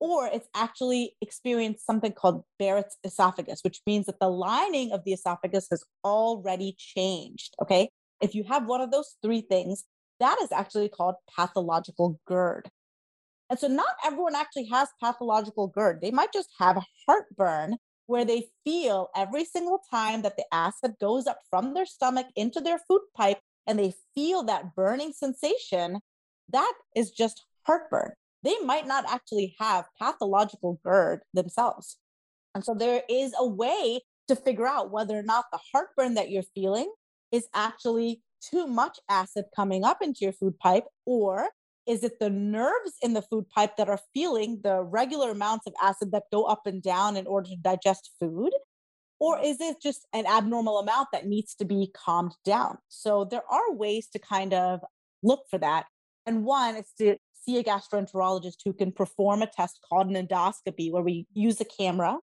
or 0.00 0.26
it's 0.26 0.48
actually 0.54 1.14
experienced 1.20 1.86
something 1.86 2.12
called 2.12 2.42
Barrett's 2.58 2.96
esophagus, 3.04 3.60
which 3.62 3.80
means 3.86 4.06
that 4.06 4.18
the 4.18 4.28
lining 4.28 4.92
of 4.92 5.04
the 5.04 5.12
esophagus 5.12 5.68
has 5.70 5.84
already 6.04 6.74
changed. 6.78 7.54
Okay. 7.62 7.90
If 8.20 8.34
you 8.34 8.44
have 8.44 8.66
one 8.66 8.80
of 8.80 8.90
those 8.90 9.16
three 9.22 9.40
things, 9.40 9.84
that 10.20 10.38
is 10.42 10.52
actually 10.52 10.88
called 10.88 11.14
pathological 11.34 12.20
GERD. 12.26 12.70
And 13.48 13.58
so 13.58 13.66
not 13.66 13.96
everyone 14.04 14.34
actually 14.34 14.66
has 14.66 14.88
pathological 15.02 15.68
GERD. 15.68 16.00
They 16.00 16.10
might 16.10 16.32
just 16.32 16.50
have 16.58 16.82
heartburn 17.06 17.76
where 18.06 18.24
they 18.24 18.48
feel 18.64 19.08
every 19.16 19.44
single 19.44 19.80
time 19.90 20.22
that 20.22 20.36
the 20.36 20.44
acid 20.52 20.94
goes 21.00 21.26
up 21.26 21.38
from 21.48 21.74
their 21.74 21.86
stomach 21.86 22.26
into 22.36 22.60
their 22.60 22.78
food 22.86 23.02
pipe 23.16 23.38
and 23.66 23.78
they 23.78 23.94
feel 24.14 24.42
that 24.44 24.74
burning 24.74 25.12
sensation. 25.12 26.00
That 26.52 26.72
is 26.94 27.10
just 27.10 27.44
heartburn. 27.66 28.12
They 28.42 28.58
might 28.64 28.86
not 28.86 29.04
actually 29.08 29.54
have 29.58 29.86
pathological 29.98 30.80
GERD 30.84 31.20
themselves. 31.34 31.98
And 32.54 32.64
so 32.64 32.74
there 32.74 33.02
is 33.08 33.32
a 33.38 33.46
way 33.46 34.00
to 34.28 34.36
figure 34.36 34.66
out 34.66 34.90
whether 34.90 35.18
or 35.18 35.22
not 35.22 35.46
the 35.52 35.60
heartburn 35.72 36.14
that 36.14 36.30
you're 36.30 36.42
feeling 36.54 36.90
is 37.32 37.48
actually 37.54 38.22
too 38.40 38.66
much 38.66 38.98
acid 39.08 39.44
coming 39.54 39.84
up 39.84 40.02
into 40.02 40.20
your 40.24 40.32
food 40.32 40.58
pipe 40.58 40.84
or 41.04 41.48
is 41.86 42.04
it 42.04 42.20
the 42.20 42.30
nerves 42.30 42.94
in 43.02 43.14
the 43.14 43.22
food 43.22 43.48
pipe 43.48 43.76
that 43.76 43.88
are 43.88 43.98
feeling 44.14 44.60
the 44.62 44.82
regular 44.82 45.30
amounts 45.30 45.66
of 45.66 45.74
acid 45.82 46.12
that 46.12 46.24
go 46.30 46.44
up 46.44 46.66
and 46.66 46.82
down 46.82 47.16
in 47.16 47.26
order 47.26 47.50
to 47.50 47.56
digest 47.56 48.10
food? 48.20 48.52
Or 49.18 49.36
mm-hmm. 49.36 49.44
is 49.46 49.60
it 49.60 49.82
just 49.82 50.06
an 50.12 50.26
abnormal 50.26 50.78
amount 50.78 51.08
that 51.12 51.26
needs 51.26 51.54
to 51.56 51.64
be 51.64 51.90
calmed 51.92 52.36
down? 52.44 52.78
So 52.88 53.24
there 53.24 53.42
are 53.50 53.72
ways 53.72 54.08
to 54.12 54.18
kind 54.18 54.54
of 54.54 54.80
look 55.22 55.46
for 55.50 55.58
that. 55.58 55.86
And 56.26 56.44
one 56.44 56.76
is 56.76 56.92
to 56.98 57.16
see 57.44 57.58
a 57.58 57.64
gastroenterologist 57.64 58.58
who 58.64 58.72
can 58.72 58.92
perform 58.92 59.42
a 59.42 59.46
test 59.46 59.80
called 59.88 60.08
an 60.08 60.26
endoscopy, 60.26 60.92
where 60.92 61.02
we 61.02 61.26
use 61.32 61.60
a 61.60 61.64
camera 61.64 62.18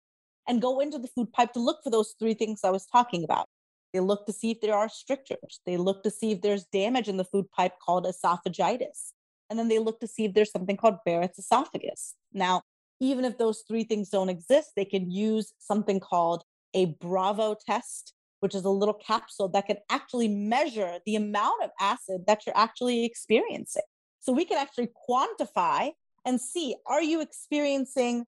and 0.49 0.61
go 0.61 0.81
into 0.81 0.99
the 0.99 1.09
food 1.09 1.33
pipe 1.33 1.53
to 1.53 1.61
look 1.61 1.85
for 1.85 1.91
those 1.91 2.15
three 2.19 2.35
things 2.35 2.61
I 2.65 2.71
was 2.71 2.87
talking 2.87 3.23
about. 3.23 3.47
They 3.93 4.01
look 4.01 4.27
to 4.27 4.33
see 4.33 4.51
if 4.53 4.61
there 4.61 4.75
are 4.75 4.89
strictures. 4.89 5.61
They 5.67 5.77
look 5.77 6.03
to 6.03 6.11
see 6.11 6.33
if 6.33 6.41
there's 6.41 6.65
damage 6.65 7.09
in 7.09 7.17
the 7.17 7.25
food 7.25 7.51
pipe 7.51 7.75
called 7.85 8.07
esophagitis. 8.07 9.13
And 9.51 9.59
then 9.59 9.69
they 9.69 9.79
look 9.79 10.01
to 10.01 10.07
see 10.07 10.25
if 10.25 10.35
there's 10.35 10.51
something 10.51 10.77
called 10.77 10.97
Barrett's 11.05 11.39
esophagus. 11.39 12.15
Now, 12.33 12.63
even 13.01 13.25
if 13.25 13.37
those 13.37 13.65
three 13.69 13.85
things 13.85 14.09
don't 14.09 14.29
exist, 14.29 14.71
they 14.77 14.85
can 14.85 15.11
use 15.11 15.53
something 15.59 16.01
called 16.01 16.45
a 16.73 16.87
Bravo 17.01 17.55
test, 17.67 18.15
which 18.41 18.55
is 18.55 18.65
a 18.65 18.71
little 18.71 18.95
capsule 18.95 19.49
that 19.49 19.67
can 19.67 19.77
actually 19.91 20.29
measure 20.29 20.99
the 21.05 21.17
amount 21.17 21.63
of 21.63 21.71
acid 21.81 22.23
that 22.27 22.47
you're 22.47 22.57
actually 22.57 23.05
experiencing. 23.05 23.83
So 24.21 24.33
we 24.33 24.45
can 24.45 24.57
actually 24.57 24.89
quantify 25.09 25.91
and 26.25 26.41
see 26.41 26.77
are 26.87 27.03
you 27.03 27.21
experiencing 27.21 28.25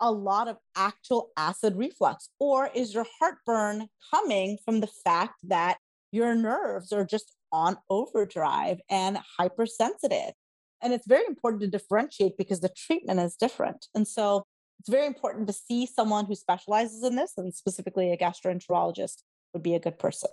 a 0.00 0.10
lot 0.10 0.48
of 0.48 0.56
actual 0.76 1.30
acid 1.36 1.76
reflux? 1.76 2.28
Or 2.38 2.70
is 2.74 2.94
your 2.94 3.06
heartburn 3.18 3.88
coming 4.10 4.58
from 4.64 4.80
the 4.80 4.88
fact 5.04 5.34
that 5.44 5.78
your 6.12 6.34
nerves 6.34 6.92
are 6.92 7.04
just 7.04 7.34
on 7.52 7.76
overdrive 7.90 8.78
and 8.90 9.18
hypersensitive? 9.38 10.32
And 10.80 10.92
it's 10.92 11.06
very 11.06 11.24
important 11.26 11.62
to 11.62 11.68
differentiate 11.68 12.36
because 12.38 12.60
the 12.60 12.68
treatment 12.68 13.20
is 13.20 13.36
different. 13.36 13.86
And 13.94 14.06
so 14.06 14.44
it's 14.78 14.88
very 14.88 15.06
important 15.06 15.48
to 15.48 15.52
see 15.52 15.86
someone 15.86 16.26
who 16.26 16.36
specializes 16.36 17.02
in 17.02 17.16
this, 17.16 17.32
and 17.36 17.52
specifically 17.52 18.12
a 18.12 18.16
gastroenterologist 18.16 19.22
would 19.52 19.62
be 19.62 19.74
a 19.74 19.80
good 19.80 19.98
person. 19.98 20.30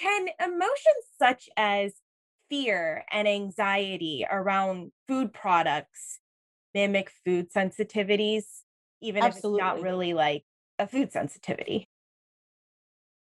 Can 0.00 0.28
emotions 0.42 1.04
such 1.18 1.48
as 1.56 1.92
fear 2.48 3.04
and 3.10 3.28
anxiety 3.28 4.26
around 4.30 4.92
food 5.06 5.32
products 5.32 6.18
mimic 6.74 7.10
food 7.24 7.52
sensitivities, 7.52 8.44
even 9.00 9.22
Absolutely. 9.22 9.60
if 9.60 9.66
it's 9.66 9.82
not 9.82 9.82
really 9.82 10.14
like 10.14 10.44
a 10.78 10.86
food 10.86 11.12
sensitivity. 11.12 11.88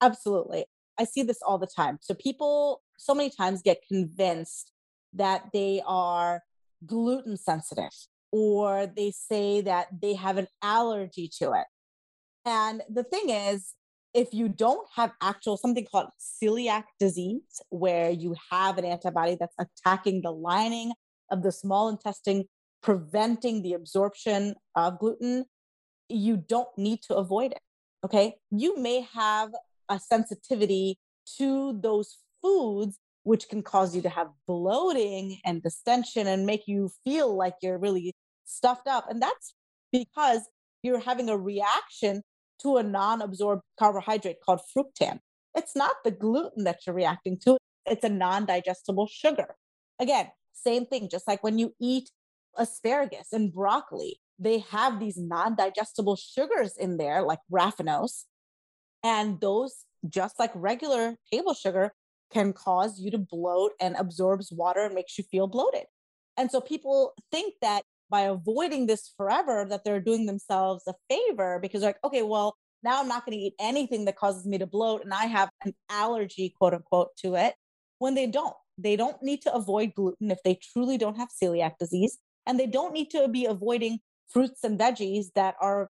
Absolutely. 0.01 0.65
I 0.97 1.03
see 1.05 1.23
this 1.23 1.41
all 1.45 1.57
the 1.57 1.67
time. 1.67 1.99
So 2.01 2.13
people 2.13 2.81
so 2.97 3.13
many 3.13 3.29
times 3.29 3.61
get 3.61 3.81
convinced 3.87 4.71
that 5.13 5.49
they 5.53 5.81
are 5.85 6.43
gluten 6.85 7.37
sensitive 7.37 7.91
or 8.31 8.87
they 8.87 9.11
say 9.11 9.61
that 9.61 9.87
they 10.01 10.13
have 10.13 10.37
an 10.37 10.47
allergy 10.61 11.29
to 11.39 11.51
it. 11.53 11.65
And 12.45 12.81
the 12.89 13.03
thing 13.03 13.29
is, 13.29 13.73
if 14.13 14.33
you 14.33 14.49
don't 14.49 14.87
have 14.95 15.11
actual 15.21 15.57
something 15.57 15.85
called 15.89 16.09
celiac 16.19 16.83
disease, 16.99 17.61
where 17.69 18.09
you 18.09 18.35
have 18.49 18.77
an 18.77 18.85
antibody 18.85 19.37
that's 19.39 19.55
attacking 19.59 20.21
the 20.21 20.31
lining 20.31 20.91
of 21.29 21.43
the 21.43 21.51
small 21.51 21.87
intestine 21.87 22.45
preventing 22.81 23.61
the 23.61 23.73
absorption 23.73 24.55
of 24.75 24.99
gluten, 24.99 25.45
you 26.09 26.37
don't 26.37 26.69
need 26.77 27.01
to 27.03 27.15
avoid 27.15 27.51
it. 27.51 27.59
Okay. 28.03 28.35
You 28.49 28.77
may 28.77 29.01
have 29.13 29.51
a 29.89 29.99
sensitivity 29.99 30.97
to 31.37 31.79
those 31.81 32.17
foods, 32.41 32.97
which 33.23 33.47
can 33.49 33.61
cause 33.61 33.95
you 33.95 34.01
to 34.01 34.09
have 34.09 34.27
bloating 34.47 35.37
and 35.45 35.61
distension 35.61 36.27
and 36.27 36.45
make 36.45 36.67
you 36.67 36.89
feel 37.03 37.35
like 37.35 37.55
you're 37.61 37.77
really 37.77 38.13
stuffed 38.45 38.87
up. 38.87 39.09
And 39.09 39.21
that's 39.21 39.53
because 39.91 40.41
you're 40.81 40.99
having 40.99 41.29
a 41.29 41.37
reaction 41.37 42.23
to 42.61 42.77
a 42.77 42.83
non 42.83 43.21
absorbed 43.21 43.63
carbohydrate 43.79 44.37
called 44.43 44.61
fructan. 44.75 45.19
It's 45.55 45.75
not 45.75 45.95
the 46.03 46.11
gluten 46.11 46.63
that 46.63 46.79
you're 46.85 46.95
reacting 46.95 47.37
to, 47.43 47.57
it's 47.85 48.03
a 48.03 48.09
non 48.09 48.45
digestible 48.45 49.07
sugar. 49.07 49.55
Again, 49.99 50.27
same 50.53 50.85
thing, 50.85 51.09
just 51.09 51.27
like 51.27 51.43
when 51.43 51.59
you 51.59 51.73
eat 51.79 52.09
asparagus 52.57 53.27
and 53.31 53.53
broccoli, 53.53 54.19
they 54.39 54.59
have 54.71 54.99
these 54.99 55.17
non 55.17 55.55
digestible 55.55 56.15
sugars 56.15 56.75
in 56.77 56.97
there, 56.97 57.21
like 57.21 57.39
raffinose. 57.51 58.25
And 59.03 59.39
those, 59.39 59.85
just 60.07 60.39
like 60.39 60.51
regular 60.55 61.15
table 61.31 61.53
sugar, 61.53 61.93
can 62.31 62.53
cause 62.53 62.99
you 62.99 63.11
to 63.11 63.17
bloat 63.17 63.73
and 63.79 63.95
absorbs 63.97 64.51
water 64.51 64.81
and 64.81 64.95
makes 64.95 65.17
you 65.17 65.23
feel 65.23 65.47
bloated. 65.47 65.85
And 66.37 66.49
so 66.49 66.61
people 66.61 67.13
think 67.31 67.55
that 67.61 67.83
by 68.09 68.21
avoiding 68.21 68.87
this 68.87 69.11
forever, 69.15 69.65
that 69.69 69.83
they're 69.83 70.01
doing 70.01 70.25
themselves 70.25 70.83
a 70.87 70.93
favor 71.09 71.59
because 71.61 71.81
they're 71.81 71.89
like, 71.89 72.03
okay, 72.03 72.23
well, 72.23 72.55
now 72.83 72.99
I'm 72.99 73.07
not 73.07 73.25
going 73.25 73.37
to 73.37 73.43
eat 73.43 73.53
anything 73.59 74.05
that 74.05 74.15
causes 74.15 74.45
me 74.45 74.57
to 74.57 74.65
bloat 74.65 75.03
and 75.03 75.13
I 75.13 75.25
have 75.25 75.49
an 75.63 75.73
allergy, 75.89 76.53
quote 76.57 76.73
unquote, 76.73 77.09
to 77.17 77.35
it 77.35 77.53
when 77.99 78.15
they 78.15 78.27
don't. 78.27 78.55
They 78.77 78.95
don't 78.95 79.21
need 79.21 79.41
to 79.43 79.53
avoid 79.53 79.93
gluten 79.93 80.31
if 80.31 80.39
they 80.43 80.57
truly 80.73 80.97
don't 80.97 81.17
have 81.17 81.29
celiac 81.29 81.73
disease 81.79 82.17
and 82.45 82.59
they 82.59 82.67
don't 82.67 82.93
need 82.93 83.09
to 83.11 83.27
be 83.27 83.45
avoiding 83.45 83.99
fruits 84.29 84.63
and 84.63 84.79
veggies 84.79 85.27
that 85.35 85.55
are 85.61 85.89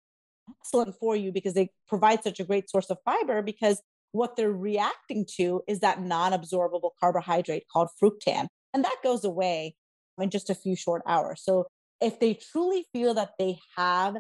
excellent 0.62 0.96
for 1.00 1.16
you 1.16 1.32
because 1.32 1.54
they 1.54 1.70
provide 1.88 2.24
such 2.24 2.40
a 2.40 2.44
great 2.44 2.70
source 2.70 2.90
of 2.90 2.98
fiber 3.04 3.42
because 3.42 3.82
what 4.12 4.36
they're 4.36 4.52
reacting 4.52 5.26
to 5.36 5.62
is 5.68 5.82
that 5.82 6.02
non-absorbable 6.02 6.92
carbohydrate 7.00 7.64
called 7.72 7.90
fructan 8.02 8.48
and 8.74 8.84
that 8.84 8.96
goes 9.04 9.24
away 9.24 9.76
in 10.20 10.30
just 10.30 10.50
a 10.50 10.56
few 10.56 10.76
short 10.76 11.02
hours. 11.08 11.42
So 11.44 11.68
if 12.02 12.20
they 12.20 12.34
truly 12.34 12.86
feel 12.94 13.14
that 13.16 13.32
they 13.38 13.58
have 13.76 14.18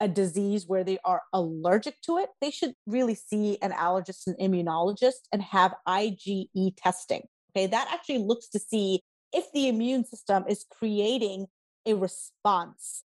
a 0.00 0.08
disease 0.08 0.66
where 0.66 0.84
they 0.84 0.98
are 1.06 1.22
allergic 1.32 1.94
to 2.02 2.18
it 2.18 2.28
they 2.42 2.50
should 2.50 2.74
really 2.86 3.14
see 3.14 3.56
an 3.62 3.72
allergist 3.72 4.26
and 4.26 4.36
immunologist 4.36 5.24
and 5.32 5.40
have 5.40 5.72
IgE 5.88 6.74
testing 6.76 7.22
okay? 7.56 7.66
That 7.66 7.88
actually 7.92 8.18
looks 8.18 8.48
to 8.48 8.58
see 8.58 9.02
if 9.32 9.50
the 9.52 9.68
immune 9.68 10.04
system 10.04 10.44
is 10.48 10.64
creating 10.70 11.46
a 11.86 11.94
response 11.94 13.04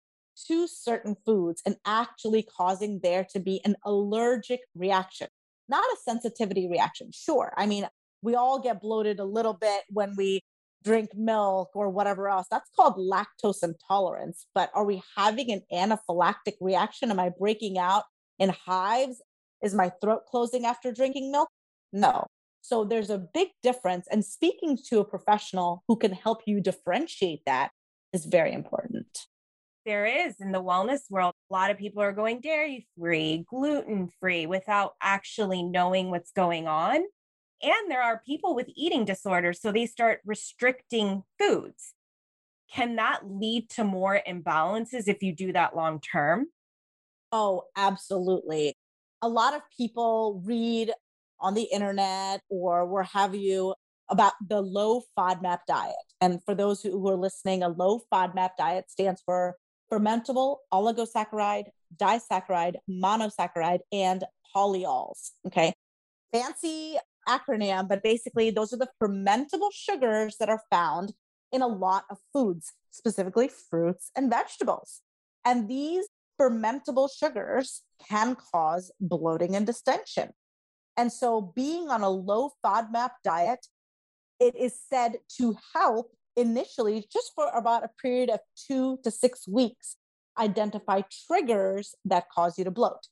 to 0.47 0.67
certain 0.67 1.15
foods 1.25 1.61
and 1.65 1.75
actually 1.85 2.43
causing 2.43 2.99
there 3.01 3.25
to 3.31 3.39
be 3.39 3.61
an 3.65 3.75
allergic 3.83 4.61
reaction, 4.75 5.27
not 5.67 5.83
a 5.83 5.97
sensitivity 6.03 6.67
reaction. 6.69 7.09
Sure. 7.11 7.53
I 7.57 7.65
mean, 7.65 7.87
we 8.21 8.35
all 8.35 8.59
get 8.59 8.81
bloated 8.81 9.19
a 9.19 9.25
little 9.25 9.53
bit 9.53 9.83
when 9.89 10.15
we 10.15 10.41
drink 10.83 11.09
milk 11.15 11.71
or 11.73 11.89
whatever 11.89 12.29
else. 12.29 12.47
That's 12.49 12.69
called 12.75 12.97
lactose 12.97 13.63
intolerance. 13.63 14.45
But 14.53 14.71
are 14.73 14.85
we 14.85 15.01
having 15.15 15.51
an 15.51 15.63
anaphylactic 15.73 16.53
reaction? 16.61 17.11
Am 17.11 17.19
I 17.19 17.29
breaking 17.37 17.77
out 17.77 18.03
in 18.39 18.49
hives? 18.49 19.21
Is 19.63 19.73
my 19.73 19.91
throat 20.01 20.21
closing 20.29 20.65
after 20.65 20.91
drinking 20.91 21.31
milk? 21.31 21.49
No. 21.91 22.27
So 22.61 22.83
there's 22.83 23.09
a 23.09 23.17
big 23.17 23.49
difference. 23.63 24.07
And 24.11 24.23
speaking 24.23 24.77
to 24.89 24.99
a 24.99 25.05
professional 25.05 25.83
who 25.87 25.95
can 25.95 26.11
help 26.11 26.41
you 26.45 26.61
differentiate 26.61 27.41
that 27.45 27.71
is 28.17 28.25
very 28.25 28.53
important. 28.53 29.07
There 29.85 30.05
is 30.05 30.35
in 30.39 30.51
the 30.51 30.61
wellness 30.61 31.01
world, 31.09 31.33
a 31.49 31.53
lot 31.53 31.71
of 31.71 31.77
people 31.77 32.01
are 32.01 32.11
going 32.11 32.41
dairy 32.41 32.87
free, 32.99 33.45
gluten 33.49 34.09
free 34.19 34.45
without 34.45 34.93
actually 35.01 35.63
knowing 35.63 36.09
what's 36.09 36.31
going 36.31 36.67
on. 36.67 36.97
And 37.63 37.89
there 37.89 38.01
are 38.01 38.21
people 38.25 38.53
with 38.53 38.67
eating 38.75 39.05
disorders, 39.05 39.61
so 39.61 39.71
they 39.71 39.85
start 39.85 40.19
restricting 40.25 41.23
foods. 41.39 41.93
Can 42.73 42.97
that 42.97 43.21
lead 43.25 43.69
to 43.71 43.83
more 43.83 44.19
imbalances 44.27 45.07
if 45.07 45.23
you 45.23 45.33
do 45.33 45.53
that 45.53 45.75
long 45.75 46.01
term? 46.01 46.47
Oh, 47.31 47.63
absolutely. 47.75 48.75
A 49.21 49.29
lot 49.29 49.53
of 49.53 49.61
people 49.75 50.41
read 50.45 50.91
on 51.39 51.53
the 51.53 51.63
internet 51.63 52.41
or 52.49 52.85
where 52.85 53.03
have 53.03 53.35
you 53.35 53.73
about 54.09 54.33
the 54.45 54.61
low 54.61 55.01
FODMAP 55.17 55.59
diet. 55.67 55.95
And 56.21 56.43
for 56.43 56.55
those 56.55 56.81
who, 56.81 57.07
are 57.07 57.15
listening, 57.15 57.63
a 57.63 57.69
low 57.69 58.01
FODMAP 58.11 58.51
diet 58.57 58.89
stands 58.89 59.21
for 59.25 59.55
fermentable 59.91 60.57
oligosaccharide, 60.73 61.67
disaccharide, 61.95 62.75
monosaccharide, 62.89 63.79
and 63.91 64.23
polyols. 64.55 65.31
Okay. 65.45 65.73
Fancy 66.31 66.97
acronym, 67.27 67.87
but 67.87 68.03
basically, 68.03 68.49
those 68.49 68.73
are 68.73 68.77
the 68.77 68.89
fermentable 69.01 69.71
sugars 69.73 70.37
that 70.39 70.49
are 70.49 70.63
found 70.69 71.13
in 71.51 71.61
a 71.61 71.67
lot 71.67 72.03
of 72.09 72.17
foods, 72.33 72.73
specifically 72.91 73.49
fruits 73.69 74.11
and 74.15 74.29
vegetables. 74.29 75.01
And 75.45 75.69
these 75.69 76.07
fermentable 76.39 77.09
sugars 77.13 77.83
can 78.09 78.35
cause 78.35 78.91
bloating 78.99 79.55
and 79.55 79.65
distension. 79.65 80.31
And 80.95 81.11
so, 81.11 81.53
being 81.55 81.89
on 81.89 82.01
a 82.01 82.09
low 82.09 82.51
FODMAP 82.65 83.11
diet, 83.23 83.67
it 84.39 84.55
is 84.55 84.79
said 84.89 85.17
to 85.37 85.55
help 85.75 86.11
initially, 86.35 87.05
just 87.11 87.31
for 87.35 87.49
about 87.53 87.83
a 87.83 87.89
period 88.01 88.29
of 88.29 88.39
two 88.55 88.99
to 89.03 89.11
six 89.11 89.47
weeks, 89.47 89.97
identify 90.37 91.01
triggers 91.27 91.95
that 92.05 92.29
cause 92.29 92.57
you 92.57 92.63
to 92.63 92.71
bloat. 92.71 93.07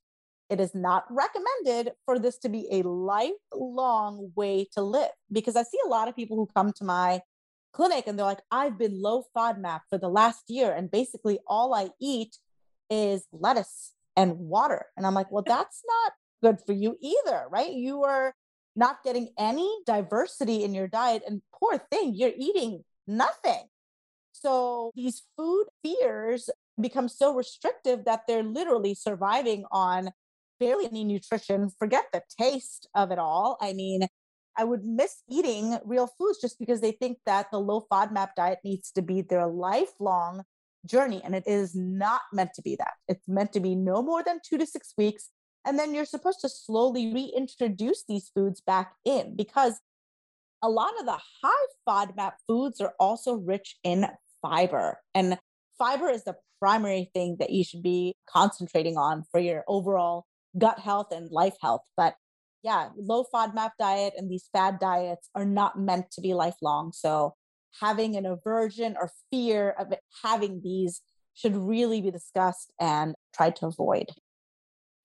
It 0.50 0.60
is 0.60 0.76
not 0.76 1.06
recommended 1.10 1.94
for 2.06 2.20
this 2.20 2.38
to 2.40 2.50
be 2.50 2.68
a 2.72 2.88
lifelong 2.88 4.32
way 4.36 4.68
to 4.74 4.82
live 4.82 5.10
because 5.32 5.56
I 5.56 5.64
see 5.64 5.80
a 5.84 5.90
lot 5.90 6.08
of 6.08 6.16
people 6.16 6.38
who 6.38 6.48
come 6.56 6.72
to 6.74 6.84
my 6.84 7.22
clinic 7.74 8.06
and 8.06 8.18
they're 8.18 8.26
like, 8.26 8.44
I've 8.52 8.78
been 8.78 9.02
low 9.02 9.24
FODMAP 9.36 9.82
for 9.90 9.98
the 9.98 10.08
last 10.08 10.44
year, 10.48 10.72
and 10.72 10.90
basically 10.90 11.40
all 11.48 11.74
I 11.74 11.90
eat 12.00 12.38
is 12.92 13.26
lettuce 13.32 13.94
and 14.16 14.38
water. 14.38 14.86
And 14.96 15.06
I'm 15.06 15.16
like, 15.16 15.32
well, 15.32 15.44
that's 15.46 15.82
not 15.86 16.14
good 16.44 16.60
for 16.66 16.74
you 16.74 16.96
either, 17.02 17.46
right? 17.50 17.74
You 17.74 18.04
are 18.04 18.36
not 18.76 19.04
getting 19.04 19.30
any 19.38 19.72
diversity 19.86 20.64
in 20.64 20.74
your 20.74 20.88
diet. 20.88 21.24
And 21.28 21.42
poor 21.54 21.78
thing, 21.92 22.14
you're 22.16 22.34
eating 22.38 22.84
nothing. 23.08 23.64
So 24.32 24.92
these 24.96 25.24
food 25.38 25.66
fears 25.84 26.50
become 26.80 27.08
so 27.08 27.34
restrictive 27.34 28.06
that 28.06 28.22
they're 28.28 28.44
literally 28.44 28.94
surviving 28.94 29.64
on 29.72 30.10
barely 30.60 30.86
any 30.86 31.04
nutrition. 31.04 31.72
Forget 31.80 32.06
the 32.12 32.22
taste 32.40 32.88
of 32.94 33.12
it 33.12 33.20
all. 33.20 33.58
I 33.62 33.74
mean, 33.74 34.08
I 34.58 34.64
would 34.64 34.86
miss 34.86 35.22
eating 35.30 35.78
real 35.86 36.08
foods 36.18 36.40
just 36.40 36.60
because 36.60 36.82
they 36.82 36.92
think 36.92 37.18
that 37.26 37.48
the 37.52 37.60
low 37.60 37.86
FODMAP 37.92 38.30
diet 38.36 38.60
needs 38.64 38.92
to 38.92 39.02
be 39.02 39.22
their 39.22 39.48
lifelong 39.48 40.44
journey. 40.86 41.22
And 41.24 41.36
it 41.36 41.44
is 41.46 41.76
not 41.76 42.22
meant 42.32 42.54
to 42.56 42.62
be 42.62 42.76
that. 42.78 42.94
It's 43.08 43.28
meant 43.28 43.54
to 43.54 43.60
be 43.60 43.76
no 43.76 44.02
more 44.02 44.24
than 44.24 44.40
two 44.48 44.58
to 44.58 44.66
six 44.66 44.94
weeks. 44.98 45.30
And 45.66 45.80
then 45.80 45.94
you're 45.94 46.06
supposed 46.06 46.42
to 46.42 46.50
slowly 46.50 47.14
reintroduce 47.14 48.04
these 48.08 48.30
foods 48.34 48.62
back 48.62 48.94
in 49.04 49.36
because 49.36 49.80
a 50.62 50.70
lot 50.70 50.94
of 51.00 51.06
the 51.06 51.18
high 51.44 51.66
FODMAP 51.88 52.34
foods 52.48 52.80
are 52.80 52.94
also 53.00 53.36
rich 53.36 53.78
in 53.84 54.08
fiber. 54.42 55.00
And 55.14 55.38
fiber 55.78 56.10
is 56.10 56.24
the 56.24 56.36
primary 56.60 57.10
thing 57.14 57.38
that 57.40 57.50
you 57.50 57.64
should 57.64 57.84
be 57.84 58.16
concentrating 58.28 58.98
on 58.98 59.24
for 59.32 59.40
your 59.40 59.64
overall 59.68 60.26
gut 60.58 60.80
health 60.80 61.12
and 61.12 61.30
life 61.32 61.56
health. 61.62 61.82
But 61.98 62.16
yeah, 62.64 62.90
low 62.98 63.26
FODMAP 63.34 63.72
diet 63.78 64.14
and 64.18 64.30
these 64.30 64.50
fad 64.54 64.80
diets 64.80 65.30
are 65.36 65.46
not 65.46 65.80
meant 65.80 66.12
to 66.12 66.22
be 66.22 66.34
lifelong. 66.34 66.94
So 66.94 67.36
having 67.80 68.16
an 68.16 68.26
aversion 68.26 68.96
or 69.00 69.12
fear 69.32 69.72
of 69.78 69.94
having 70.24 70.62
these 70.64 71.02
should 71.34 71.56
really 71.56 72.02
be 72.02 72.12
discussed 72.12 72.72
and 72.80 73.14
tried 73.36 73.56
to 73.58 73.68
avoid. 73.68 74.08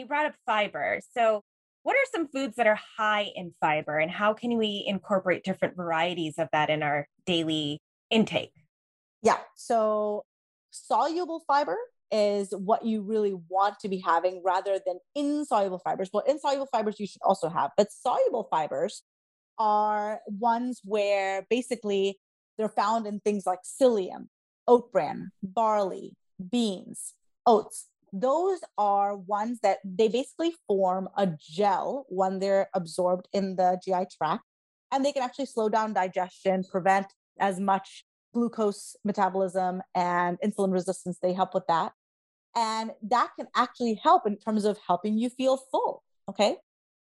You 0.00 0.06
brought 0.06 0.24
up 0.24 0.34
fiber. 0.46 0.98
So, 1.12 1.42
what 1.82 1.94
are 1.94 2.10
some 2.10 2.26
foods 2.26 2.56
that 2.56 2.66
are 2.66 2.78
high 2.96 3.26
in 3.36 3.52
fiber, 3.60 3.98
and 3.98 4.10
how 4.10 4.32
can 4.32 4.56
we 4.56 4.82
incorporate 4.86 5.44
different 5.44 5.76
varieties 5.76 6.36
of 6.38 6.48
that 6.52 6.70
in 6.70 6.82
our 6.82 7.06
daily 7.26 7.82
intake? 8.08 8.54
Yeah. 9.22 9.36
So, 9.56 10.24
soluble 10.70 11.44
fiber 11.46 11.76
is 12.10 12.54
what 12.56 12.82
you 12.82 13.02
really 13.02 13.34
want 13.50 13.78
to 13.80 13.90
be 13.90 13.98
having 13.98 14.40
rather 14.42 14.80
than 14.86 15.00
insoluble 15.14 15.80
fibers. 15.84 16.08
Well, 16.10 16.24
insoluble 16.26 16.68
fibers 16.72 16.98
you 16.98 17.06
should 17.06 17.20
also 17.22 17.50
have, 17.50 17.70
but 17.76 17.92
soluble 17.92 18.48
fibers 18.50 19.02
are 19.58 20.20
ones 20.26 20.80
where 20.82 21.46
basically 21.50 22.18
they're 22.56 22.70
found 22.70 23.06
in 23.06 23.20
things 23.20 23.44
like 23.44 23.58
psyllium, 23.64 24.28
oat 24.66 24.90
bran, 24.92 25.30
barley, 25.42 26.14
beans, 26.50 27.12
oats. 27.46 27.88
Those 28.12 28.60
are 28.76 29.16
ones 29.16 29.60
that 29.62 29.78
they 29.84 30.08
basically 30.08 30.54
form 30.66 31.08
a 31.16 31.28
gel 31.38 32.06
when 32.08 32.38
they're 32.38 32.68
absorbed 32.74 33.28
in 33.32 33.56
the 33.56 33.80
GI 33.84 34.06
tract, 34.16 34.44
and 34.92 35.04
they 35.04 35.12
can 35.12 35.22
actually 35.22 35.46
slow 35.46 35.68
down 35.68 35.92
digestion, 35.92 36.64
prevent 36.64 37.06
as 37.38 37.60
much 37.60 38.04
glucose 38.32 38.96
metabolism 39.04 39.82
and 39.94 40.38
insulin 40.44 40.72
resistance. 40.72 41.18
They 41.20 41.32
help 41.32 41.54
with 41.54 41.66
that. 41.68 41.92
And 42.56 42.92
that 43.02 43.30
can 43.38 43.46
actually 43.54 44.00
help 44.02 44.26
in 44.26 44.36
terms 44.36 44.64
of 44.64 44.78
helping 44.86 45.18
you 45.18 45.30
feel 45.30 45.56
full. 45.56 46.02
Okay. 46.28 46.56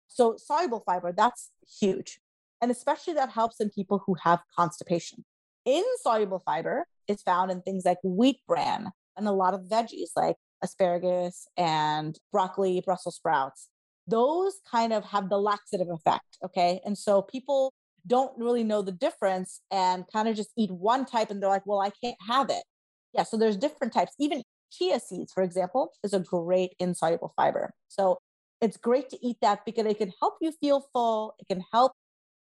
So, 0.06 0.36
soluble 0.36 0.82
fiber, 0.86 1.12
that's 1.16 1.50
huge. 1.80 2.20
And 2.60 2.70
especially 2.70 3.14
that 3.14 3.30
helps 3.30 3.60
in 3.60 3.70
people 3.70 4.02
who 4.06 4.16
have 4.22 4.40
constipation. 4.56 5.24
Insoluble 5.66 6.38
fiber 6.38 6.86
is 7.08 7.22
found 7.22 7.50
in 7.50 7.62
things 7.62 7.84
like 7.84 7.98
wheat 8.04 8.40
bran 8.46 8.90
and 9.16 9.26
a 9.26 9.32
lot 9.32 9.54
of 9.54 9.62
veggies 9.62 10.10
like 10.16 10.36
asparagus 10.62 11.46
and 11.56 12.18
broccoli, 12.32 12.82
Brussels 12.84 13.16
sprouts. 13.16 13.68
Those 14.06 14.54
kind 14.70 14.92
of 14.92 15.04
have 15.04 15.28
the 15.28 15.38
laxative 15.38 15.88
effect. 15.88 16.38
Okay. 16.44 16.80
And 16.84 16.96
so 16.96 17.22
people 17.22 17.72
don't 18.06 18.36
really 18.38 18.64
know 18.64 18.82
the 18.82 18.92
difference 18.92 19.60
and 19.70 20.04
kind 20.12 20.28
of 20.28 20.36
just 20.36 20.50
eat 20.58 20.70
one 20.70 21.06
type 21.06 21.30
and 21.30 21.42
they're 21.42 21.48
like, 21.48 21.66
well, 21.66 21.80
I 21.80 21.90
can't 22.02 22.16
have 22.28 22.50
it. 22.50 22.62
Yeah. 23.14 23.22
So 23.22 23.38
there's 23.38 23.56
different 23.56 23.92
types. 23.92 24.12
Even 24.18 24.42
chia 24.70 25.00
seeds, 25.00 25.32
for 25.32 25.42
example, 25.42 25.92
is 26.02 26.12
a 26.12 26.20
great 26.20 26.72
insoluble 26.78 27.32
fiber. 27.36 27.72
So 27.88 28.18
it's 28.60 28.76
great 28.76 29.08
to 29.10 29.26
eat 29.26 29.36
that 29.40 29.60
because 29.64 29.86
it 29.86 29.98
can 29.98 30.12
help 30.20 30.34
you 30.40 30.52
feel 30.60 30.84
full. 30.92 31.34
It 31.38 31.46
can 31.48 31.62
help 31.72 31.92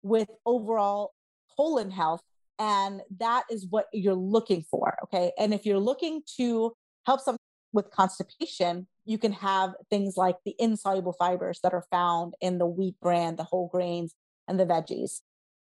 with 0.04 0.28
overall 0.46 1.14
colon 1.56 1.90
health 1.90 2.22
and 2.60 3.02
that 3.20 3.44
is 3.52 3.68
what 3.70 3.86
you're 3.94 4.14
looking 4.14 4.64
for. 4.70 4.98
Okay. 5.04 5.32
And 5.38 5.54
if 5.54 5.66
you're 5.66 5.80
looking 5.80 6.22
to 6.38 6.74
help 7.06 7.22
someone 7.22 7.38
with 7.74 7.92
constipation, 7.92 8.88
you 9.06 9.18
can 9.18 9.34
have 9.34 9.74
things 9.90 10.18
like 10.18 10.36
the 10.46 10.56
insoluble 10.60 11.14
fibers 11.14 11.60
that 11.64 11.74
are 11.74 11.86
found 11.92 12.34
in 12.42 12.58
the 12.58 12.66
wheat 12.66 12.96
bran, 13.02 13.36
the 13.36 13.44
whole 13.44 13.68
grains, 13.68 14.16
and 14.48 14.60
the 14.60 14.66
veggies. 14.66 15.22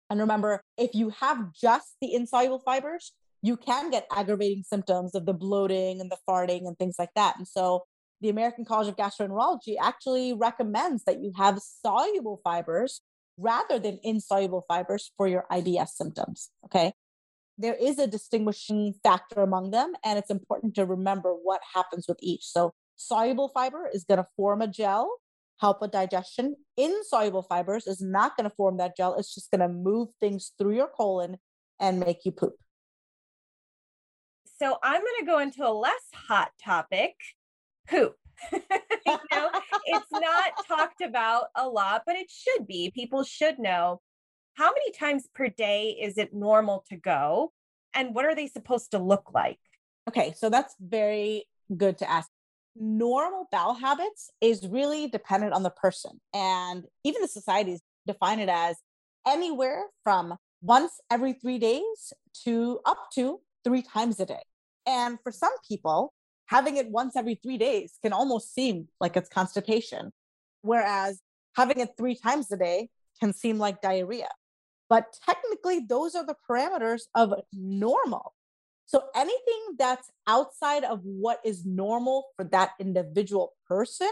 And 0.09 0.19
remember, 0.19 0.61
if 0.77 0.93
you 0.93 1.09
have 1.09 1.53
just 1.53 1.95
the 2.01 2.13
insoluble 2.13 2.59
fibers, 2.59 3.13
you 3.41 3.57
can 3.57 3.89
get 3.89 4.07
aggravating 4.11 4.63
symptoms 4.63 5.15
of 5.15 5.25
the 5.25 5.33
bloating 5.33 5.99
and 5.99 6.11
the 6.11 6.17
farting 6.27 6.67
and 6.67 6.77
things 6.77 6.95
like 6.97 7.09
that. 7.15 7.37
And 7.37 7.47
so 7.47 7.83
the 8.21 8.29
American 8.29 8.63
College 8.63 8.87
of 8.87 8.95
Gastroenterology 8.95 9.75
actually 9.81 10.33
recommends 10.33 11.03
that 11.03 11.21
you 11.21 11.33
have 11.35 11.59
soluble 11.59 12.39
fibers 12.43 13.01
rather 13.37 13.79
than 13.79 13.99
insoluble 14.03 14.63
fibers 14.67 15.11
for 15.17 15.27
your 15.27 15.45
IBS 15.51 15.89
symptoms. 15.89 16.49
Okay. 16.65 16.93
There 17.57 17.75
is 17.75 17.99
a 17.99 18.07
distinguishing 18.07 18.95
factor 19.03 19.41
among 19.41 19.71
them, 19.71 19.93
and 20.03 20.17
it's 20.17 20.31
important 20.31 20.75
to 20.75 20.85
remember 20.85 21.31
what 21.31 21.61
happens 21.73 22.07
with 22.07 22.17
each. 22.21 22.45
So, 22.45 22.73
soluble 22.95 23.49
fiber 23.49 23.89
is 23.91 24.03
going 24.03 24.17
to 24.17 24.27
form 24.35 24.61
a 24.61 24.67
gel, 24.67 25.17
help 25.59 25.81
with 25.81 25.91
digestion. 25.91 26.55
Insoluble 26.77 27.43
fibers 27.43 27.85
is 27.85 28.01
not 28.01 28.35
going 28.35 28.49
to 28.49 28.55
form 28.55 28.77
that 28.77 28.97
gel, 28.97 29.15
it's 29.15 29.33
just 29.33 29.51
going 29.51 29.61
to 29.61 29.67
move 29.67 30.09
things 30.19 30.51
through 30.57 30.75
your 30.75 30.87
colon 30.87 31.37
and 31.79 31.99
make 31.99 32.25
you 32.25 32.31
poop. 32.31 32.55
So, 34.59 34.77
I'm 34.81 35.01
going 35.01 35.19
to 35.19 35.25
go 35.25 35.39
into 35.39 35.67
a 35.67 35.71
less 35.71 35.93
hot 36.27 36.51
topic 36.63 37.13
poop. 37.87 38.15
you 38.51 38.59
know, 39.31 39.49
it's 39.85 40.11
not 40.11 40.53
talked 40.67 41.01
about 41.01 41.45
a 41.55 41.67
lot, 41.67 42.01
but 42.05 42.15
it 42.15 42.31
should 42.31 42.65
be. 42.65 42.91
People 42.91 43.23
should 43.23 43.59
know 43.59 44.01
how 44.55 44.65
many 44.71 44.91
times 44.91 45.27
per 45.33 45.49
day 45.49 45.97
is 46.01 46.17
it 46.17 46.33
normal 46.33 46.85
to 46.89 46.95
go 46.95 47.51
and 47.93 48.13
what 48.13 48.25
are 48.25 48.35
they 48.35 48.47
supposed 48.47 48.91
to 48.91 48.99
look 48.99 49.31
like? 49.33 49.59
Okay, 50.07 50.33
so 50.37 50.49
that's 50.49 50.75
very 50.79 51.45
good 51.75 51.97
to 51.99 52.09
ask. 52.09 52.29
Normal 52.75 53.47
bowel 53.51 53.75
habits 53.75 54.31
is 54.41 54.67
really 54.67 55.07
dependent 55.07 55.53
on 55.53 55.63
the 55.63 55.69
person. 55.69 56.19
And 56.33 56.85
even 57.03 57.21
the 57.21 57.27
societies 57.27 57.81
define 58.05 58.39
it 58.39 58.49
as 58.49 58.77
anywhere 59.27 59.85
from 60.03 60.35
once 60.61 60.91
every 61.11 61.33
three 61.33 61.59
days 61.59 62.13
to 62.43 62.79
up 62.85 63.09
to 63.15 63.39
three 63.63 63.81
times 63.81 64.19
a 64.19 64.25
day. 64.25 64.41
And 64.85 65.19
for 65.23 65.31
some 65.31 65.53
people, 65.67 66.13
having 66.47 66.77
it 66.77 66.89
once 66.89 67.15
every 67.15 67.35
three 67.35 67.57
days 67.57 67.93
can 68.01 68.11
almost 68.11 68.53
seem 68.53 68.87
like 68.99 69.15
it's 69.15 69.29
constipation, 69.29 70.11
whereas 70.61 71.21
having 71.55 71.79
it 71.79 71.91
three 71.97 72.15
times 72.15 72.51
a 72.51 72.57
day 72.57 72.89
can 73.19 73.33
seem 73.33 73.57
like 73.57 73.81
diarrhea. 73.81 74.29
But 74.93 75.17
technically, 75.25 75.79
those 75.79 76.13
are 76.13 76.23
the 76.23 76.35
parameters 76.47 77.05
of 77.15 77.33
normal. 77.51 78.35
So 78.85 79.05
anything 79.15 79.75
that's 79.79 80.11
outside 80.27 80.83
of 80.83 80.99
what 81.03 81.39
is 81.43 81.65
normal 81.65 82.25
for 82.35 82.45
that 82.51 82.73
individual 82.79 83.53
person 83.67 84.11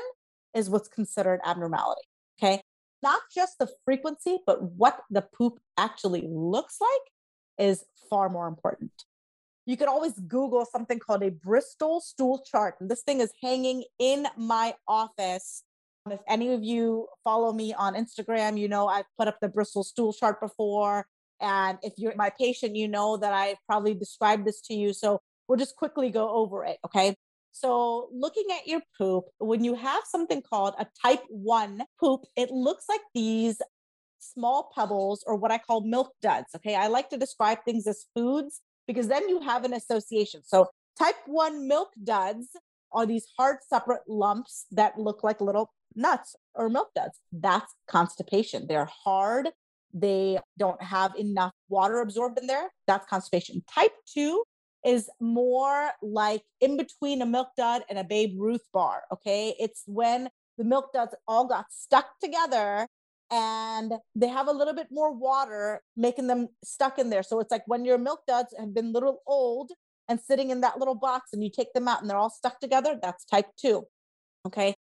is 0.56 0.72
what's 0.72 0.88
considered 0.88 1.40
abnormality. 1.46 2.02
Okay. 2.42 2.64
Not 3.04 3.22
just 3.32 3.60
the 3.60 3.70
frequency, 3.86 4.40
but 4.48 4.64
what 4.64 5.04
the 5.12 5.22
poop 5.22 5.60
actually 5.78 6.26
looks 6.28 6.78
like 6.82 7.68
is 7.70 7.86
far 8.10 8.28
more 8.28 8.48
important 8.48 8.92
you 9.66 9.78
can 9.78 9.88
always 9.88 10.14
Google 10.28 10.66
something 10.66 11.00
called 11.00 11.24
a 11.24 11.30
Bristol 11.30 12.02
stool 12.02 12.44
chart. 12.50 12.76
And 12.80 12.90
this 12.90 13.04
thing 13.04 13.22
is 13.22 13.32
hanging 13.42 13.84
in 14.00 14.28
my 14.36 14.76
office. 14.88 15.64
Um, 16.06 16.14
if 16.14 16.20
any 16.28 16.54
of 16.54 16.64
you 16.64 17.08
follow 17.24 17.54
me 17.54 17.74
on 17.74 17.96
Instagram, 17.96 18.60
you 18.60 18.68
know 18.68 18.88
I've 18.88 19.06
put 19.18 19.28
up 19.28 19.38
the 19.42 19.50
Bristol 19.50 19.84
stool 19.84 20.14
chart 20.14 20.40
before. 20.40 21.06
And 21.40 21.78
if 21.82 21.94
you're 21.98 22.16
my 22.16 22.32
patient, 22.38 22.76
you 22.76 22.88
know 22.88 23.18
that 23.18 23.34
I 23.34 23.56
probably 23.68 23.94
described 23.94 24.46
this 24.46 24.62
to 24.62 24.74
you. 24.74 24.94
So 24.94 25.20
we'll 25.48 25.58
just 25.58 25.76
quickly 25.76 26.10
go 26.10 26.30
over 26.30 26.66
it. 26.66 26.78
Okay. 26.86 27.16
So, 27.54 28.08
looking 28.14 28.46
at 28.50 28.66
your 28.66 28.80
poop, 28.98 29.26
when 29.40 29.66
you 29.66 29.76
have 29.76 30.04
something 30.06 30.42
called 30.42 30.74
a 30.80 30.88
type 31.04 31.22
1 31.28 31.84
poop, 32.00 32.22
it 32.38 32.50
looks 32.50 32.86
like 32.88 33.02
these 33.14 33.62
small 34.20 34.72
pebbles 34.74 35.22
or 35.28 35.36
what 35.36 35.52
I 35.52 35.58
call 35.58 35.82
milk 35.82 36.14
duds. 36.22 36.48
Okay. 36.56 36.76
I 36.76 36.88
like 36.88 37.10
to 37.10 37.18
describe 37.18 37.58
things 37.66 37.88
as 37.88 38.06
foods 38.16 38.62
because 38.88 39.10
then 39.10 39.28
you 39.28 39.42
have 39.42 39.66
an 39.66 39.74
association. 39.74 40.44
So, 40.46 40.70
type 40.98 41.18
1 41.26 41.68
milk 41.68 41.90
duds 42.02 42.48
are 42.94 43.06
these 43.06 43.26
hard, 43.38 43.58
separate 43.68 44.04
lumps 44.08 44.66
that 44.72 44.98
look 44.98 45.22
like 45.22 45.42
little 45.42 45.72
nuts 45.96 46.36
or 46.56 46.70
milk 46.70 46.90
duds. 46.96 47.20
That's 47.32 47.74
constipation. 47.88 48.68
They're 48.68 48.90
hard. 49.04 49.50
They 49.94 50.40
don't 50.58 50.82
have 50.82 51.16
enough 51.18 51.54
water 51.70 52.00
absorbed 52.00 52.40
in 52.40 52.48
there. 52.48 52.70
That's 52.88 53.08
constipation. 53.10 53.64
Type 53.74 53.94
2 54.14 54.44
is 54.86 55.10
more 55.20 55.92
like 56.02 56.42
in 56.60 56.78
between 56.78 57.22
a 57.22 57.26
milk 57.26 57.50
dud 57.58 57.84
and 57.90 58.00
a 58.00 58.04
Babe 58.04 58.36
Ruth 58.38 58.66
bar. 58.74 59.04
Okay. 59.12 59.56
It's 59.60 59.84
when 59.86 60.30
the 60.58 60.64
milk 60.64 60.94
duds 60.94 61.14
all 61.28 61.46
got 61.46 61.66
stuck 61.70 62.20
together 62.20 62.88
and 63.30 63.94
they 64.16 64.28
have 64.28 64.48
a 64.48 64.52
little 64.52 64.74
bit 64.74 64.88
more 64.92 65.14
water 65.14 65.82
making 65.96 66.28
them 66.28 66.50
stuck 66.64 67.00
in 67.00 67.10
there. 67.10 67.24
So 67.24 67.40
it's 67.40 67.52
like 67.52 67.64
when 67.66 67.86
your 67.86 67.98
milk 67.98 68.22
duds 68.28 68.54
have 68.60 68.74
been 68.74 68.92
little 68.92 69.22
old 69.26 69.72
and 70.10 70.20
sitting 70.20 70.50
in 70.50 70.62
that 70.62 70.78
little 70.80 70.96
box 70.96 71.30
and 71.32 71.44
you 71.44 71.50
take 71.50 71.74
them 71.74 71.88
out 71.88 72.02
and 72.02 72.10
they're 72.10 72.18
all 72.18 72.30
stuck 72.30 72.60
together, 72.60 73.00
that's 73.02 73.24
type 73.24 73.48
two. 73.58 73.86
Okay. 74.46 74.76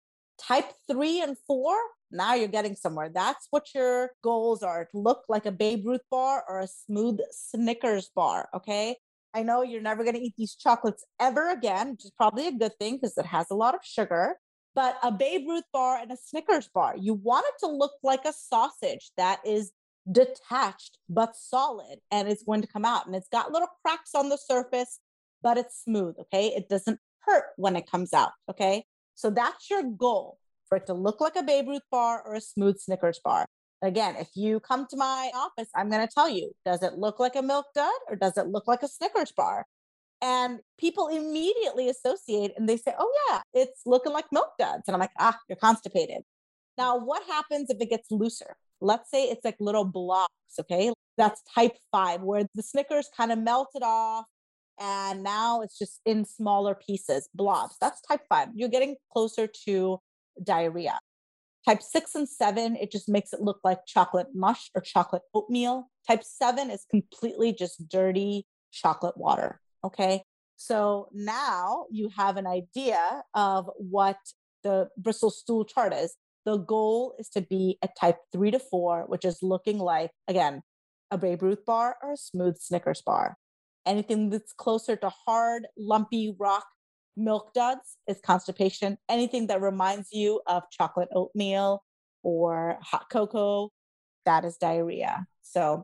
Type 0.48 0.72
three 0.90 1.22
and 1.22 1.38
four, 1.46 1.76
now 2.12 2.34
you're 2.34 2.48
getting 2.48 2.76
somewhere. 2.76 3.10
That's 3.14 3.48
what 3.52 3.68
your 3.76 4.12
goals 4.24 4.64
are 4.64 4.86
to 4.86 4.98
look 4.98 5.24
like 5.30 5.46
a 5.46 5.52
Babe 5.52 5.86
Ruth 5.86 6.02
bar 6.10 6.44
or 6.48 6.60
a 6.60 6.68
smooth 6.68 7.20
Snickers 7.32 8.10
bar. 8.16 8.50
Okay. 8.56 8.98
I 9.34 9.44
know 9.44 9.62
you're 9.62 9.82
never 9.82 10.04
going 10.04 10.16
to 10.16 10.22
eat 10.22 10.34
these 10.38 10.56
chocolates 10.56 11.06
ever 11.20 11.50
again, 11.52 11.92
which 11.92 12.06
is 12.06 12.12
probably 12.12 12.48
a 12.48 12.52
good 12.52 12.74
thing 12.80 12.96
because 12.96 13.18
it 13.18 13.26
has 13.26 13.50
a 13.50 13.56
lot 13.56 13.76
of 13.76 13.82
sugar. 13.84 14.36
But 14.74 14.98
a 15.04 15.12
Babe 15.12 15.48
Ruth 15.48 15.64
bar 15.72 16.00
and 16.00 16.12
a 16.12 16.18
Snickers 16.18 16.70
bar, 16.74 16.96
you 16.98 17.14
want 17.14 17.46
it 17.48 17.66
to 17.66 17.72
look 17.72 17.94
like 18.04 18.26
a 18.26 18.34
sausage 18.34 19.12
that 19.18 19.40
is 19.46 19.72
detached 20.12 20.98
but 21.08 21.36
solid 21.36 22.00
and 22.10 22.28
it's 22.28 22.44
going 22.44 22.62
to 22.62 22.68
come 22.68 22.84
out. 22.84 23.06
And 23.06 23.16
it's 23.16 23.30
got 23.30 23.52
little 23.52 23.70
cracks 23.86 24.16
on 24.16 24.30
the 24.30 24.38
surface, 24.38 25.00
but 25.44 25.58
it's 25.58 25.84
smooth. 25.84 26.16
Okay. 26.20 26.48
It 26.48 26.68
doesn't 26.68 27.00
hurt 27.20 27.46
when 27.58 27.76
it 27.76 27.90
comes 27.90 28.14
out. 28.14 28.32
Okay. 28.50 28.86
So 29.16 29.30
that's 29.30 29.70
your 29.70 29.84
goal 29.84 30.38
for 30.68 30.78
it 30.78 30.88
to 30.88 30.94
look 30.94 31.20
like 31.22 31.36
a 31.36 31.44
Babe 31.44 31.68
Ruth 31.68 31.82
bar 31.92 32.22
or 32.26 32.36
a 32.36 32.42
smooth 32.42 32.80
Snickers 32.80 33.20
bar. 33.24 33.46
Again, 33.82 34.16
if 34.18 34.30
you 34.36 34.60
come 34.60 34.86
to 34.90 34.98
my 34.98 35.32
office, 35.34 35.70
I'm 35.76 35.90
going 35.90 36.08
to 36.08 36.14
tell 36.14 36.30
you 36.30 36.52
does 36.66 36.84
it 36.84 36.94
look 36.94 37.20
like 37.20 37.36
a 37.36 37.42
milk 37.42 37.66
dud 37.74 37.92
or 38.10 38.16
does 38.16 38.38
it 38.38 38.48
look 38.48 38.68
like 38.68 38.84
a 38.84 38.88
Snickers 38.88 39.32
bar? 39.32 39.66
And 40.22 40.60
people 40.80 41.08
immediately 41.08 41.90
associate 41.90 42.52
and 42.56 42.70
they 42.70 42.78
say, 42.78 42.94
oh, 42.98 43.12
yeah, 43.30 43.42
it's 43.54 43.82
looking 43.86 44.14
like 44.14 44.26
milk 44.32 44.50
duds. 44.60 44.84
And 44.88 44.96
I'm 44.96 45.00
like, 45.00 45.12
ah, 45.20 45.38
you're 45.50 45.56
constipated. 45.56 46.22
Now, 46.78 46.98
what 46.98 47.24
happens 47.28 47.70
if 47.70 47.82
it 47.82 47.90
gets 47.90 48.12
looser? 48.12 48.56
Let's 48.80 49.10
say 49.10 49.26
it's 49.26 49.44
like 49.44 49.58
little 49.60 49.86
blocks, 49.86 50.32
okay? 50.60 50.94
That's 51.18 51.42
type 51.54 51.76
five, 51.92 52.22
where 52.22 52.46
the 52.56 52.64
Snickers 52.64 53.10
kind 53.16 53.32
of 53.32 53.40
melted 53.40 53.84
off 53.84 54.26
and 54.80 55.24
now 55.24 55.62
it's 55.62 55.78
just 55.78 56.02
in 56.06 56.26
smaller 56.26 56.76
pieces, 56.76 57.30
blobs. 57.34 57.76
That's 57.80 58.02
type 58.02 58.22
five. 58.30 58.50
You're 58.56 58.70
getting 58.70 58.96
closer 59.12 59.48
to 59.66 60.00
diarrhea. 60.44 61.00
Type 61.68 61.84
six 61.84 62.16
and 62.16 62.28
seven, 62.28 62.76
it 62.76 62.92
just 62.92 63.08
makes 63.08 63.34
it 63.34 63.42
look 63.42 63.60
like 63.64 63.86
chocolate 63.86 64.28
mush 64.34 64.72
or 64.74 64.82
chocolate 64.82 65.22
oatmeal. 65.34 65.90
Type 66.08 66.24
seven 66.24 66.72
is 66.72 66.86
completely 66.90 67.54
just 67.54 67.88
dirty 67.88 68.48
chocolate 68.72 69.16
water. 69.16 69.60
Okay. 69.84 70.24
So 70.56 71.10
now 71.12 71.86
you 71.92 72.10
have 72.16 72.38
an 72.38 72.48
idea 72.48 73.24
of 73.34 73.70
what 73.78 74.18
the 74.64 74.90
Bristol 74.98 75.30
stool 75.30 75.66
chart 75.66 75.94
is. 75.94 76.16
The 76.46 76.58
goal 76.58 77.16
is 77.20 77.30
to 77.30 77.42
be 77.42 77.78
at 77.84 77.96
type 78.00 78.18
three 78.32 78.52
to 78.52 78.60
four, 78.60 79.04
which 79.08 79.26
is 79.26 79.40
looking 79.44 79.78
like, 79.78 80.12
again, 80.28 80.62
a 81.12 81.18
Babe 81.18 81.44
Ruth 81.44 81.66
bar 81.66 81.98
or 82.02 82.14
a 82.14 82.18
smooth 82.18 82.58
Snickers 82.58 83.02
bar. 83.02 83.38
Anything 83.86 84.30
that's 84.30 84.54
closer 84.54 84.96
to 84.96 85.10
hard, 85.10 85.68
lumpy 85.78 86.36
rock 86.38 86.66
milk 87.18 87.54
duds 87.54 87.98
is 88.08 88.20
constipation. 88.24 88.98
Anything 89.10 89.48
that 89.48 89.62
reminds 89.62 90.10
you 90.12 90.42
of 90.48 90.64
chocolate 90.72 91.10
oatmeal 91.14 91.84
or 92.24 92.78
hot 92.82 93.10
cocoa, 93.12 93.70
that 94.26 94.46
is 94.46 94.58
diarrhea. 94.58 95.26
So 95.42 95.84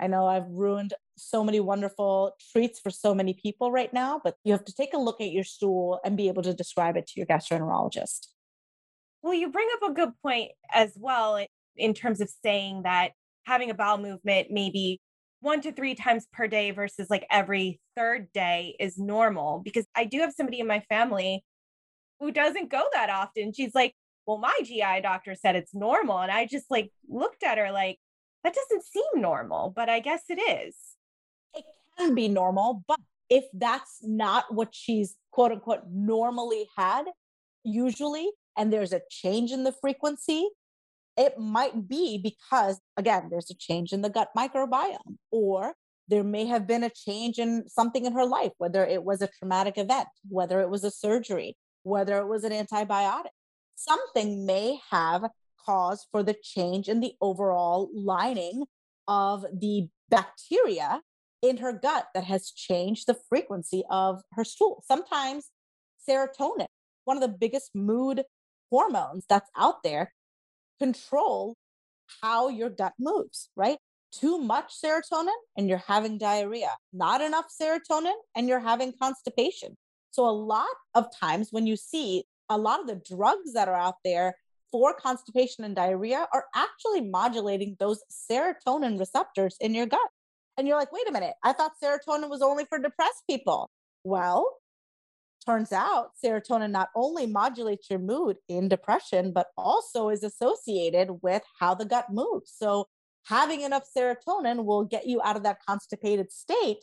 I 0.00 0.06
know 0.06 0.26
I've 0.26 0.48
ruined 0.48 0.94
so 1.16 1.42
many 1.42 1.58
wonderful 1.58 2.36
treats 2.52 2.78
for 2.78 2.90
so 2.90 3.14
many 3.14 3.34
people 3.34 3.72
right 3.72 3.92
now, 3.92 4.20
but 4.22 4.36
you 4.44 4.52
have 4.52 4.64
to 4.66 4.74
take 4.74 4.94
a 4.94 4.98
look 4.98 5.20
at 5.20 5.32
your 5.32 5.44
stool 5.44 6.00
and 6.04 6.16
be 6.16 6.28
able 6.28 6.42
to 6.42 6.54
describe 6.54 6.96
it 6.96 7.06
to 7.08 7.14
your 7.16 7.26
gastroenterologist. 7.26 8.28
Well, 9.22 9.34
you 9.34 9.50
bring 9.50 9.68
up 9.74 9.90
a 9.90 9.94
good 9.94 10.12
point 10.22 10.52
as 10.72 10.92
well 10.96 11.44
in 11.76 11.94
terms 11.94 12.20
of 12.20 12.30
saying 12.44 12.82
that 12.84 13.12
having 13.44 13.70
a 13.70 13.74
bowel 13.74 13.98
movement 13.98 14.48
maybe 14.50 15.00
one 15.40 15.60
to 15.62 15.72
three 15.72 15.94
times 15.94 16.26
per 16.32 16.48
day 16.48 16.70
versus 16.70 17.08
like 17.10 17.26
every 17.30 17.80
third 17.96 18.32
day 18.32 18.76
is 18.80 18.98
normal 18.98 19.60
because 19.64 19.86
I 19.94 20.04
do 20.04 20.20
have 20.20 20.32
somebody 20.32 20.60
in 20.60 20.66
my 20.66 20.80
family 20.88 21.44
who 22.20 22.32
doesn't 22.32 22.70
go 22.70 22.84
that 22.92 23.10
often. 23.10 23.52
She's 23.52 23.74
like, 23.74 23.94
well, 24.26 24.38
my 24.38 24.56
GI 24.64 25.00
doctor 25.02 25.34
said 25.34 25.56
it's 25.56 25.74
normal. 25.74 26.18
And 26.18 26.30
I 26.30 26.46
just 26.46 26.66
like 26.70 26.90
looked 27.08 27.42
at 27.42 27.58
her 27.58 27.70
like, 27.70 27.98
that 28.44 28.54
doesn't 28.54 28.84
seem 28.84 29.22
normal, 29.22 29.72
but 29.74 29.88
I 29.88 30.00
guess 30.00 30.22
it 30.28 30.40
is. 30.40 30.74
It 31.54 31.64
can 31.96 32.14
be 32.14 32.28
normal, 32.28 32.84
but 32.86 32.98
if 33.28 33.44
that's 33.52 33.98
not 34.02 34.52
what 34.52 34.74
she's 34.74 35.16
quote 35.30 35.52
unquote 35.52 35.82
normally 35.90 36.66
had, 36.76 37.04
usually, 37.64 38.30
and 38.56 38.72
there's 38.72 38.92
a 38.92 39.02
change 39.10 39.52
in 39.52 39.64
the 39.64 39.74
frequency, 39.80 40.48
it 41.18 41.38
might 41.38 41.88
be 41.88 42.18
because, 42.18 42.80
again, 42.96 43.28
there's 43.30 43.50
a 43.50 43.54
change 43.54 43.92
in 43.92 44.02
the 44.02 44.08
gut 44.08 44.28
microbiome, 44.36 45.16
or 45.30 45.74
there 46.06 46.24
may 46.24 46.46
have 46.46 46.66
been 46.66 46.84
a 46.84 46.90
change 46.90 47.38
in 47.38 47.68
something 47.68 48.06
in 48.06 48.12
her 48.12 48.24
life, 48.24 48.52
whether 48.58 48.86
it 48.86 49.04
was 49.04 49.20
a 49.20 49.28
traumatic 49.38 49.76
event, 49.76 50.08
whether 50.28 50.60
it 50.60 50.70
was 50.70 50.84
a 50.84 50.90
surgery, 50.90 51.56
whether 51.82 52.18
it 52.18 52.28
was 52.28 52.44
an 52.44 52.52
antibiotic. 52.52 53.30
Something 53.74 54.46
may 54.46 54.78
have 54.90 55.24
cause 55.66 56.06
for 56.10 56.22
the 56.22 56.36
change 56.42 56.88
in 56.88 57.00
the 57.00 57.12
overall 57.20 57.90
lining 57.92 58.64
of 59.06 59.44
the 59.52 59.88
bacteria 60.08 61.02
in 61.42 61.58
her 61.58 61.72
gut 61.72 62.06
that 62.14 62.24
has 62.24 62.50
changed 62.50 63.06
the 63.06 63.16
frequency 63.28 63.84
of 63.90 64.22
her 64.32 64.44
stool. 64.44 64.82
Sometimes 64.86 65.50
serotonin, 66.08 66.66
one 67.04 67.16
of 67.16 67.20
the 67.20 67.28
biggest 67.28 67.70
mood 67.74 68.24
hormones 68.70 69.24
that's 69.28 69.50
out 69.56 69.82
there, 69.82 70.12
control 70.80 71.56
how 72.22 72.48
your 72.48 72.70
gut 72.70 72.94
moves, 72.98 73.50
right? 73.56 73.78
Too 74.12 74.38
much 74.38 74.72
serotonin 74.82 75.36
and 75.56 75.68
you're 75.68 75.82
having 75.86 76.18
diarrhea, 76.18 76.70
not 76.92 77.20
enough 77.20 77.46
serotonin 77.60 78.14
and 78.34 78.48
you're 78.48 78.60
having 78.60 78.92
constipation. 79.00 79.76
So, 80.10 80.26
a 80.26 80.30
lot 80.30 80.66
of 80.94 81.06
times 81.14 81.48
when 81.50 81.66
you 81.66 81.76
see 81.76 82.24
a 82.48 82.56
lot 82.56 82.80
of 82.80 82.86
the 82.86 83.00
drugs 83.14 83.52
that 83.52 83.68
are 83.68 83.76
out 83.76 83.96
there 84.04 84.34
for 84.72 84.94
constipation 84.94 85.64
and 85.64 85.76
diarrhea 85.76 86.26
are 86.32 86.44
actually 86.54 87.02
modulating 87.02 87.76
those 87.78 88.02
serotonin 88.10 88.98
receptors 88.98 89.56
in 89.60 89.74
your 89.74 89.86
gut. 89.86 90.00
And 90.56 90.66
you're 90.66 90.78
like, 90.78 90.92
wait 90.92 91.08
a 91.08 91.12
minute, 91.12 91.34
I 91.44 91.52
thought 91.52 91.72
serotonin 91.82 92.28
was 92.28 92.42
only 92.42 92.64
for 92.64 92.78
depressed 92.78 93.22
people. 93.28 93.70
Well, 94.04 94.56
turns 95.48 95.72
out 95.72 96.10
serotonin 96.22 96.70
not 96.70 96.88
only 96.94 97.26
modulates 97.26 97.88
your 97.88 97.98
mood 97.98 98.36
in 98.48 98.68
depression, 98.68 99.32
but 99.32 99.46
also 99.56 100.10
is 100.10 100.22
associated 100.22 101.08
with 101.22 101.42
how 101.58 101.74
the 101.74 101.86
gut 101.86 102.06
moves. 102.10 102.52
So, 102.54 102.86
having 103.26 103.62
enough 103.62 103.84
serotonin 103.96 104.64
will 104.64 104.84
get 104.84 105.06
you 105.06 105.22
out 105.22 105.36
of 105.36 105.42
that 105.44 105.58
constipated 105.66 106.30
state 106.30 106.78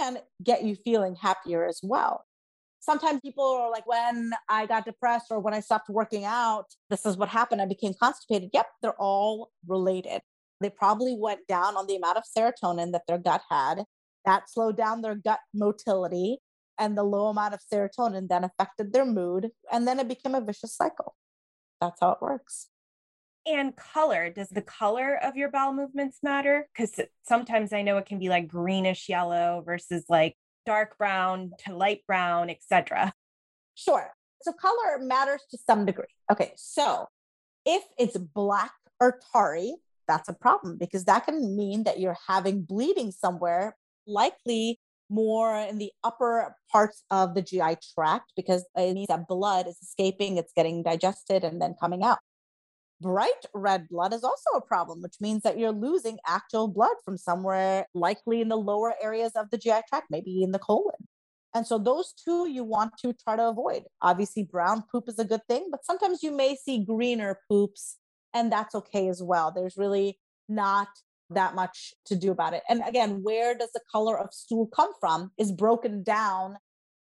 and 0.00 0.18
get 0.42 0.64
you 0.64 0.74
feeling 0.74 1.14
happier 1.14 1.66
as 1.66 1.80
well. 1.82 2.24
Sometimes 2.80 3.20
people 3.20 3.44
are 3.44 3.70
like, 3.70 3.86
when 3.86 4.32
I 4.48 4.66
got 4.66 4.84
depressed 4.84 5.26
or 5.30 5.38
when 5.38 5.54
I 5.54 5.60
stopped 5.60 5.88
working 5.88 6.24
out, 6.24 6.66
this 6.90 7.06
is 7.06 7.16
what 7.16 7.28
happened. 7.28 7.62
I 7.62 7.66
became 7.66 7.94
constipated. 7.94 8.50
Yep, 8.52 8.66
they're 8.82 9.00
all 9.00 9.50
related. 9.68 10.20
They 10.60 10.70
probably 10.70 11.16
went 11.18 11.46
down 11.46 11.76
on 11.76 11.86
the 11.86 11.96
amount 11.96 12.18
of 12.18 12.24
serotonin 12.36 12.92
that 12.92 13.02
their 13.06 13.18
gut 13.18 13.42
had. 13.50 13.84
That 14.24 14.50
slowed 14.50 14.76
down 14.76 15.02
their 15.02 15.14
gut 15.14 15.40
motility 15.54 16.38
and 16.82 16.98
the 16.98 17.04
low 17.04 17.28
amount 17.28 17.54
of 17.54 17.60
serotonin 17.60 18.28
then 18.28 18.42
affected 18.42 18.92
their 18.92 19.04
mood 19.04 19.50
and 19.72 19.86
then 19.86 20.00
it 20.00 20.08
became 20.08 20.34
a 20.34 20.40
vicious 20.40 20.74
cycle. 20.74 21.14
That's 21.80 22.00
how 22.00 22.10
it 22.10 22.20
works. 22.20 22.68
And 23.46 23.76
color 23.76 24.30
does 24.30 24.48
the 24.48 24.62
color 24.62 25.16
of 25.22 25.36
your 25.36 25.48
bowel 25.48 25.72
movements 25.72 26.18
matter? 26.24 26.68
Because 26.74 26.98
sometimes 27.22 27.72
i 27.72 27.82
know 27.82 27.98
it 27.98 28.06
can 28.06 28.18
be 28.18 28.28
like 28.28 28.48
greenish 28.48 29.08
yellow 29.08 29.62
versus 29.64 30.04
like 30.08 30.36
dark 30.66 30.98
brown 30.98 31.52
to 31.64 31.74
light 31.74 32.00
brown 32.06 32.50
etc 32.50 33.12
sure. 33.74 34.10
So 34.42 34.52
color 34.52 34.98
matters 35.00 35.42
to 35.52 35.58
some 35.58 35.86
degree. 35.86 36.12
Okay 36.30 36.52
so 36.56 37.06
if 37.64 37.84
it's 37.96 38.16
black 38.16 38.72
or 39.00 39.20
tarry 39.32 39.76
that's 40.08 40.28
a 40.28 40.32
problem 40.32 40.78
because 40.78 41.04
that 41.04 41.26
can 41.26 41.56
mean 41.56 41.84
that 41.84 42.00
you're 42.00 42.18
having 42.26 42.62
bleeding 42.62 43.12
somewhere, 43.12 43.76
likely 44.04 44.80
more 45.10 45.56
in 45.56 45.78
the 45.78 45.92
upper 46.04 46.54
parts 46.70 47.04
of 47.10 47.34
the 47.34 47.42
GI 47.42 47.76
tract 47.94 48.32
because 48.36 48.64
it 48.76 48.94
means 48.94 49.08
that 49.08 49.28
blood 49.28 49.66
is 49.66 49.78
escaping, 49.82 50.36
it's 50.36 50.52
getting 50.54 50.82
digested 50.82 51.44
and 51.44 51.60
then 51.60 51.74
coming 51.78 52.02
out. 52.02 52.18
Bright 53.00 53.46
red 53.52 53.88
blood 53.88 54.14
is 54.14 54.22
also 54.22 54.50
a 54.54 54.60
problem, 54.60 55.02
which 55.02 55.16
means 55.20 55.42
that 55.42 55.58
you're 55.58 55.72
losing 55.72 56.18
actual 56.26 56.68
blood 56.68 56.94
from 57.04 57.18
somewhere, 57.18 57.86
likely 57.94 58.40
in 58.40 58.48
the 58.48 58.56
lower 58.56 58.94
areas 59.02 59.32
of 59.34 59.50
the 59.50 59.58
GI 59.58 59.80
tract, 59.88 60.06
maybe 60.08 60.42
in 60.42 60.52
the 60.52 60.58
colon. 60.58 61.08
And 61.54 61.66
so 61.66 61.78
those 61.78 62.12
two 62.12 62.48
you 62.48 62.64
want 62.64 62.96
to 62.98 63.12
try 63.12 63.36
to 63.36 63.48
avoid. 63.48 63.82
Obviously, 64.00 64.44
brown 64.44 64.84
poop 64.90 65.08
is 65.08 65.18
a 65.18 65.24
good 65.24 65.42
thing, 65.48 65.68
but 65.70 65.84
sometimes 65.84 66.22
you 66.22 66.30
may 66.30 66.56
see 66.56 66.84
greener 66.84 67.38
poops, 67.48 67.98
and 68.32 68.50
that's 68.50 68.74
okay 68.74 69.08
as 69.08 69.22
well. 69.22 69.52
There's 69.52 69.76
really 69.76 70.18
not 70.48 70.88
that 71.34 71.54
much 71.54 71.94
to 72.06 72.16
do 72.16 72.30
about 72.30 72.54
it. 72.54 72.62
And 72.68 72.82
again, 72.86 73.20
where 73.22 73.56
does 73.56 73.70
the 73.72 73.80
color 73.90 74.18
of 74.18 74.32
stool 74.32 74.66
come 74.66 74.92
from 75.00 75.30
is 75.38 75.52
broken 75.52 76.02
down 76.02 76.56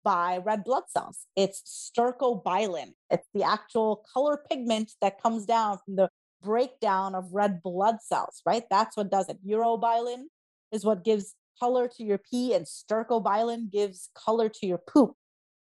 by 0.08 0.38
red 0.38 0.64
blood 0.64 0.84
cells. 0.88 1.26
It's 1.36 1.92
stercobilin. 1.92 2.94
It's 3.10 3.28
the 3.34 3.44
actual 3.44 4.06
color 4.14 4.42
pigment 4.50 4.94
that 5.02 5.22
comes 5.22 5.46
down 5.46 5.80
from 5.84 5.98
the 5.98 6.10
breakdown 6.42 7.14
of 7.14 7.34
red 7.34 7.62
blood 7.62 7.98
cells, 8.02 8.42
right? 8.46 8.64
That's 8.70 8.96
what 8.96 9.12
does 9.12 9.28
it. 9.28 9.46
Urobilin 9.46 10.28
is 10.72 10.86
what 10.86 11.04
gives 11.04 11.36
color 11.60 11.90
to 11.98 12.04
your 12.06 12.20
pee, 12.20 12.54
and 12.54 12.66
stercobilin 12.66 13.70
gives 13.70 14.10
color 14.16 14.48
to 14.48 14.66
your 14.66 14.78
poop. 14.78 15.14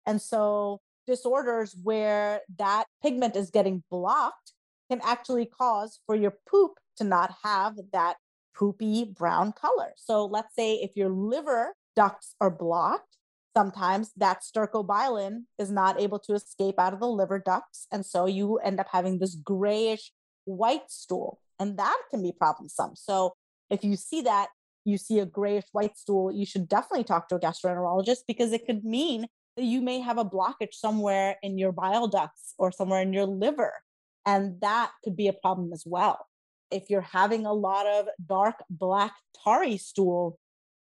And 0.05 0.21
so, 0.21 0.79
disorders 1.07 1.75
where 1.83 2.39
that 2.57 2.85
pigment 3.03 3.35
is 3.35 3.49
getting 3.49 3.83
blocked 3.91 4.53
can 4.89 5.01
actually 5.03 5.45
cause 5.45 5.99
for 6.05 6.15
your 6.15 6.35
poop 6.49 6.79
to 6.95 7.03
not 7.03 7.35
have 7.43 7.75
that 7.91 8.15
poopy 8.57 9.05
brown 9.05 9.53
color. 9.53 9.93
So, 9.97 10.25
let's 10.25 10.55
say 10.55 10.75
if 10.75 10.91
your 10.95 11.09
liver 11.09 11.75
ducts 11.95 12.35
are 12.39 12.51
blocked, 12.51 13.17
sometimes 13.57 14.11
that 14.15 14.43
stercobilin 14.43 15.45
is 15.57 15.71
not 15.71 15.99
able 15.99 16.19
to 16.19 16.33
escape 16.33 16.77
out 16.77 16.93
of 16.93 16.99
the 16.99 17.07
liver 17.07 17.39
ducts. 17.39 17.87
And 17.91 18.05
so 18.05 18.27
you 18.27 18.57
end 18.57 18.79
up 18.79 18.85
having 18.91 19.17
this 19.17 19.33
grayish 19.33 20.11
white 20.45 20.91
stool, 20.91 21.39
and 21.59 21.77
that 21.79 21.97
can 22.11 22.21
be 22.21 22.31
problemsome. 22.39 22.95
So 22.95 23.33
if 23.71 23.83
you 23.83 23.95
see 23.95 24.21
that, 24.21 24.49
you 24.85 24.99
see 24.99 25.17
a 25.19 25.25
grayish 25.25 25.65
white 25.71 25.97
stool, 25.97 26.31
you 26.31 26.45
should 26.45 26.69
definitely 26.69 27.03
talk 27.03 27.27
to 27.29 27.35
a 27.35 27.39
gastroenterologist 27.39 28.19
because 28.27 28.53
it 28.53 28.67
could 28.67 28.85
mean 28.85 29.25
that 29.55 29.63
you 29.63 29.81
may 29.81 30.01
have 30.01 30.19
a 30.19 30.23
blockage 30.23 30.73
somewhere 30.73 31.37
in 31.41 31.57
your 31.57 31.71
bile 31.71 32.07
ducts 32.07 32.53
or 32.59 32.71
somewhere 32.71 33.01
in 33.01 33.11
your 33.11 33.25
liver. 33.25 33.73
And 34.23 34.61
that 34.61 34.91
could 35.03 35.17
be 35.17 35.27
a 35.27 35.33
problem 35.33 35.73
as 35.73 35.83
well. 35.85 36.27
If 36.71 36.89
you're 36.89 37.01
having 37.01 37.45
a 37.45 37.53
lot 37.53 37.87
of 37.87 38.07
dark 38.25 38.63
black 38.69 39.15
tarry 39.43 39.77
stool, 39.77 40.37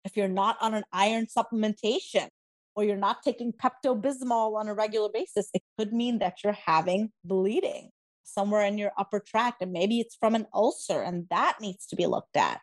if 0.05 0.17
you're 0.17 0.29
not 0.29 0.57
on 0.61 0.75
an 0.75 0.85
iron 0.93 1.27
supplementation, 1.27 2.29
or 2.75 2.85
you're 2.85 2.97
not 2.97 3.23
taking 3.23 3.53
Pepto 3.53 4.01
Bismol 4.01 4.57
on 4.57 4.69
a 4.69 4.75
regular 4.75 5.09
basis, 5.13 5.51
it 5.55 5.63
could 5.79 5.93
mean 5.93 6.19
that 6.21 6.39
you're 6.43 6.57
having 6.67 7.13
bleeding 7.25 7.91
somewhere 8.25 8.65
in 8.65 8.79
your 8.79 8.93
upper 8.97 9.21
tract. 9.21 9.63
And 9.63 9.73
maybe 9.73 10.01
it's 10.01 10.17
from 10.17 10.35
an 10.35 10.47
ulcer, 10.55 11.03
and 11.03 11.27
that 11.31 11.59
needs 11.61 11.87
to 11.87 11.97
be 11.97 12.07
looked 12.07 12.37
at. 12.37 12.61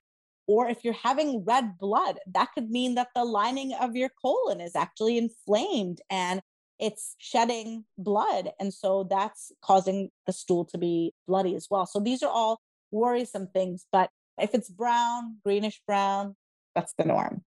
Or 0.47 0.67
if 0.67 0.83
you're 0.83 0.93
having 0.93 1.45
red 1.45 1.77
blood, 1.77 2.17
that 2.33 2.49
could 2.55 2.71
mean 2.71 2.95
that 2.95 3.09
the 3.13 3.23
lining 3.23 3.73
of 3.79 3.95
your 3.95 4.09
colon 4.19 4.61
is 4.61 4.75
actually 4.75 5.19
inflamed 5.19 6.01
and 6.09 6.41
it's 6.79 7.15
shedding 7.19 7.85
blood. 7.99 8.49
And 8.59 8.73
so 8.73 9.05
that's 9.07 9.51
causing 9.61 10.09
the 10.25 10.33
stool 10.33 10.65
to 10.65 10.79
be 10.79 11.13
bloody 11.27 11.55
as 11.55 11.67
well. 11.69 11.85
So 11.85 11.99
these 11.99 12.23
are 12.23 12.31
all 12.31 12.61
worrisome 12.91 13.47
things. 13.53 13.85
But 13.91 14.09
if 14.37 14.53
it's 14.53 14.69
brown, 14.69 15.37
greenish 15.43 15.81
brown, 15.85 16.35
that's 16.75 16.93
the 16.97 17.05
norm. 17.05 17.43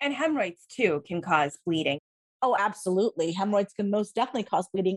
And 0.00 0.12
hemorrhoids 0.12 0.66
too 0.68 1.02
can 1.06 1.22
cause 1.22 1.58
bleeding. 1.64 1.98
Oh, 2.42 2.56
absolutely. 2.58 3.32
Hemorrhoids 3.32 3.72
can 3.72 3.90
most 3.90 4.14
definitely 4.14 4.42
cause 4.44 4.68
bleeding. 4.72 4.96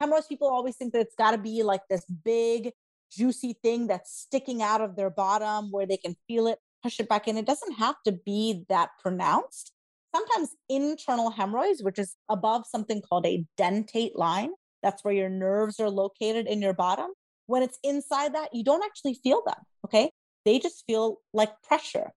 Hemorrhoids, 0.00 0.28
people 0.28 0.48
always 0.48 0.76
think 0.76 0.92
that 0.92 1.00
it's 1.00 1.16
got 1.16 1.32
to 1.32 1.38
be 1.38 1.62
like 1.62 1.80
this 1.90 2.04
big, 2.24 2.70
juicy 3.10 3.56
thing 3.62 3.88
that's 3.88 4.12
sticking 4.12 4.62
out 4.62 4.80
of 4.80 4.94
their 4.94 5.10
bottom 5.10 5.70
where 5.72 5.86
they 5.86 5.96
can 5.96 6.14
feel 6.28 6.46
it, 6.46 6.58
push 6.82 7.00
it 7.00 7.08
back 7.08 7.26
in. 7.26 7.36
It 7.36 7.46
doesn't 7.46 7.72
have 7.74 7.96
to 8.04 8.12
be 8.12 8.64
that 8.68 8.90
pronounced. 9.02 9.72
Sometimes 10.14 10.50
internal 10.68 11.30
hemorrhoids, 11.30 11.82
which 11.82 11.98
is 11.98 12.14
above 12.28 12.64
something 12.66 13.02
called 13.02 13.26
a 13.26 13.44
dentate 13.58 14.12
line, 14.14 14.50
that's 14.82 15.02
where 15.02 15.14
your 15.14 15.28
nerves 15.28 15.80
are 15.80 15.90
located 15.90 16.46
in 16.46 16.62
your 16.62 16.72
bottom. 16.72 17.10
When 17.46 17.62
it's 17.62 17.78
inside 17.82 18.34
that, 18.34 18.50
you 18.52 18.64
don't 18.64 18.84
actually 18.84 19.14
feel 19.14 19.42
them. 19.44 19.56
Okay. 19.84 20.10
They 20.44 20.58
just 20.58 20.84
feel 20.86 21.18
like 21.32 21.50
pressure. 21.62 22.10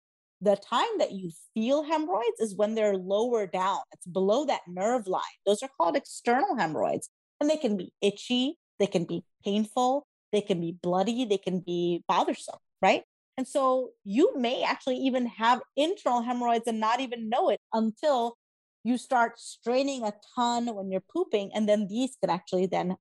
The 0.40 0.56
time 0.56 0.98
that 0.98 1.12
you 1.12 1.30
feel 1.54 1.82
hemorrhoids 1.82 2.40
is 2.40 2.56
when 2.56 2.74
they're 2.74 2.96
lower 2.96 3.46
down. 3.46 3.78
It's 3.92 4.06
below 4.06 4.44
that 4.46 4.62
nerve 4.66 5.06
line. 5.06 5.22
Those 5.46 5.62
are 5.62 5.70
called 5.76 5.96
external 5.96 6.56
hemorrhoids. 6.56 7.08
And 7.40 7.48
they 7.48 7.56
can 7.56 7.76
be 7.76 7.92
itchy, 8.00 8.56
they 8.78 8.86
can 8.86 9.04
be 9.04 9.24
painful, 9.44 10.06
they 10.32 10.40
can 10.40 10.60
be 10.60 10.76
bloody, 10.82 11.24
they 11.24 11.38
can 11.38 11.60
be 11.60 12.02
bothersome, 12.08 12.58
right? 12.82 13.02
And 13.38 13.46
so 13.46 13.90
you 14.04 14.36
may 14.38 14.62
actually 14.62 14.96
even 14.96 15.26
have 15.26 15.60
internal 15.76 16.22
hemorrhoids 16.22 16.66
and 16.66 16.80
not 16.80 17.00
even 17.00 17.28
know 17.28 17.50
it 17.50 17.60
until 17.72 18.36
you 18.84 18.96
start 18.98 19.38
straining 19.38 20.04
a 20.04 20.14
ton 20.34 20.74
when 20.74 20.90
you're 20.90 21.02
pooping. 21.12 21.50
And 21.54 21.68
then 21.68 21.88
these 21.88 22.16
can 22.20 22.30
actually 22.30 22.66
then 22.66 22.96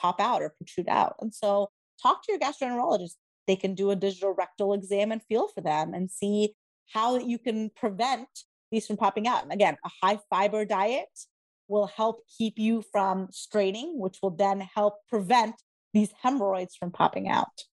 pop 0.00 0.20
out 0.20 0.42
or 0.42 0.50
protrude 0.50 0.88
out. 0.88 1.16
And 1.20 1.34
so 1.34 1.70
talk 2.02 2.24
to 2.24 2.32
your 2.32 2.40
gastroenterologist. 2.40 3.14
They 3.46 3.56
can 3.56 3.74
do 3.74 3.90
a 3.90 3.96
digital 3.96 4.32
rectal 4.32 4.72
exam 4.72 5.12
and 5.12 5.22
feel 5.22 5.48
for 5.48 5.60
them 5.60 5.94
and 5.94 6.10
see 6.10 6.54
how 6.92 7.18
you 7.18 7.38
can 7.38 7.70
prevent 7.70 8.28
these 8.70 8.86
from 8.86 8.96
popping 8.96 9.26
out. 9.26 9.42
And 9.42 9.52
again, 9.52 9.76
a 9.84 9.90
high 10.02 10.18
fiber 10.30 10.64
diet 10.64 11.08
will 11.68 11.86
help 11.86 12.20
keep 12.38 12.58
you 12.58 12.82
from 12.92 13.28
straining, 13.30 13.98
which 13.98 14.18
will 14.22 14.30
then 14.30 14.60
help 14.60 14.96
prevent 15.08 15.54
these 15.92 16.10
hemorrhoids 16.22 16.74
from 16.76 16.90
popping 16.90 17.28
out. 17.28 17.64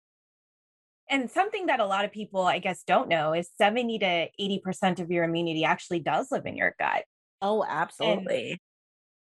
And 1.10 1.30
something 1.30 1.66
that 1.66 1.82
a 1.82 1.86
lot 1.86 2.06
of 2.06 2.12
people, 2.12 2.42
I 2.42 2.60
guess, 2.60 2.84
don't 2.84 3.10
know 3.10 3.34
is 3.34 3.50
70 3.58 4.00
to 4.00 4.28
80% 4.40 5.02
of 5.02 5.12
your 5.12 5.26
immunity 5.26 5.66
actually 5.66 6.00
does 6.00 6.32
live 6.32 6.46
in 6.46 6.56
your 6.56 6.74
gut. 6.80 7.04
Oh, 7.42 7.66
absolutely. 7.68 8.52
And 8.52 8.60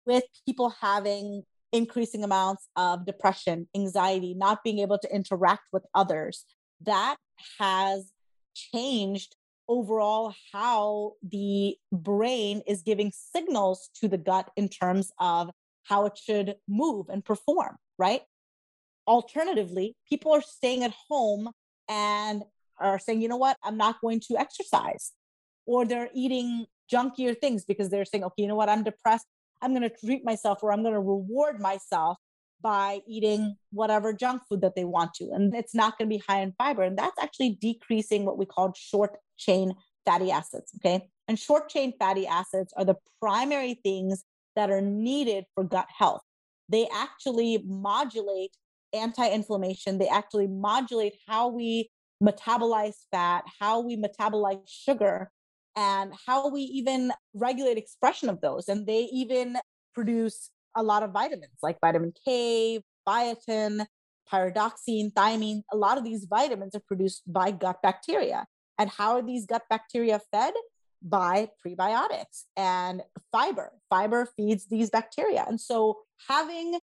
with 0.07 0.23
people 0.47 0.69
having 0.81 1.43
increasing 1.71 2.23
amounts 2.23 2.67
of 2.75 3.05
depression, 3.05 3.67
anxiety, 3.75 4.33
not 4.33 4.63
being 4.63 4.79
able 4.79 4.97
to 4.99 5.13
interact 5.13 5.63
with 5.71 5.85
others, 5.93 6.45
that 6.81 7.17
has 7.59 8.11
changed 8.53 9.35
overall 9.69 10.33
how 10.53 11.13
the 11.21 11.75
brain 11.91 12.61
is 12.67 12.81
giving 12.81 13.11
signals 13.11 13.89
to 13.99 14.07
the 14.07 14.17
gut 14.17 14.49
in 14.55 14.69
terms 14.69 15.11
of 15.19 15.49
how 15.83 16.05
it 16.05 16.17
should 16.17 16.55
move 16.67 17.07
and 17.09 17.23
perform, 17.23 17.77
right? 17.97 18.21
Alternatively, 19.07 19.95
people 20.07 20.31
are 20.31 20.41
staying 20.41 20.83
at 20.83 20.93
home 21.09 21.49
and 21.89 22.43
are 22.79 22.99
saying, 22.99 23.21
you 23.21 23.27
know 23.27 23.37
what, 23.37 23.57
I'm 23.63 23.77
not 23.77 24.01
going 24.01 24.21
to 24.29 24.37
exercise. 24.37 25.13
Or 25.65 25.85
they're 25.85 26.09
eating 26.13 26.65
junkier 26.91 27.37
things 27.37 27.65
because 27.65 27.89
they're 27.89 28.05
saying, 28.05 28.23
okay, 28.23 28.43
you 28.43 28.47
know 28.47 28.55
what, 28.55 28.69
I'm 28.69 28.83
depressed. 28.83 29.25
I'm 29.61 29.71
going 29.71 29.89
to 29.89 29.95
treat 29.95 30.23
myself 30.23 30.59
or 30.61 30.71
I'm 30.71 30.81
going 30.81 30.93
to 30.93 30.99
reward 30.99 31.59
myself 31.59 32.17
by 32.61 33.01
eating 33.07 33.55
whatever 33.71 34.13
junk 34.13 34.41
food 34.49 34.61
that 34.61 34.75
they 34.75 34.83
want 34.83 35.13
to. 35.15 35.29
And 35.31 35.55
it's 35.55 35.75
not 35.75 35.97
going 35.97 36.09
to 36.09 36.15
be 36.15 36.23
high 36.27 36.41
in 36.41 36.53
fiber. 36.57 36.83
And 36.83 36.97
that's 36.97 37.17
actually 37.21 37.57
decreasing 37.61 38.25
what 38.25 38.37
we 38.37 38.45
call 38.45 38.73
short 38.75 39.17
chain 39.37 39.73
fatty 40.05 40.31
acids. 40.31 40.71
Okay. 40.77 41.07
And 41.27 41.37
short 41.37 41.69
chain 41.69 41.93
fatty 41.99 42.25
acids 42.25 42.73
are 42.77 42.85
the 42.85 42.95
primary 43.21 43.75
things 43.83 44.23
that 44.55 44.71
are 44.71 44.81
needed 44.81 45.45
for 45.53 45.63
gut 45.63 45.87
health. 45.95 46.21
They 46.69 46.87
actually 46.93 47.63
modulate 47.65 48.51
anti 48.93 49.29
inflammation, 49.29 49.97
they 49.97 50.07
actually 50.07 50.47
modulate 50.47 51.13
how 51.27 51.49
we 51.49 51.89
metabolize 52.23 52.95
fat, 53.11 53.43
how 53.59 53.81
we 53.81 53.97
metabolize 53.97 54.61
sugar, 54.67 55.29
and 55.77 56.11
how 56.25 56.49
we 56.49 56.61
even 56.61 57.13
regulate 57.35 57.77
expression 57.77 58.29
of 58.29 58.41
those. 58.41 58.67
And 58.67 58.87
they 58.87 59.03
even 59.13 59.57
produce 59.93 60.49
a 60.75 60.81
lot 60.81 61.03
of 61.03 61.11
vitamins 61.11 61.59
like 61.61 61.77
vitamin 61.79 62.13
K, 62.25 62.81
biotin, 63.07 63.85
pyridoxine, 64.31 65.13
thiamine. 65.13 65.61
A 65.71 65.77
lot 65.77 65.97
of 65.97 66.03
these 66.03 66.25
vitamins 66.27 66.75
are 66.75 66.81
produced 66.87 67.21
by 67.27 67.51
gut 67.51 67.77
bacteria. 67.83 68.45
And 68.79 68.89
how 68.89 69.11
are 69.17 69.21
these 69.21 69.45
gut 69.45 69.63
bacteria 69.69 70.19
fed? 70.31 70.53
By 71.01 71.49
prebiotics 71.63 72.45
and 72.57 73.03
fiber. 73.31 73.71
Fiber 73.87 74.27
feeds 74.35 74.65
these 74.65 74.89
bacteria. 74.89 75.45
And 75.47 75.61
so 75.61 75.99
having 76.27 76.79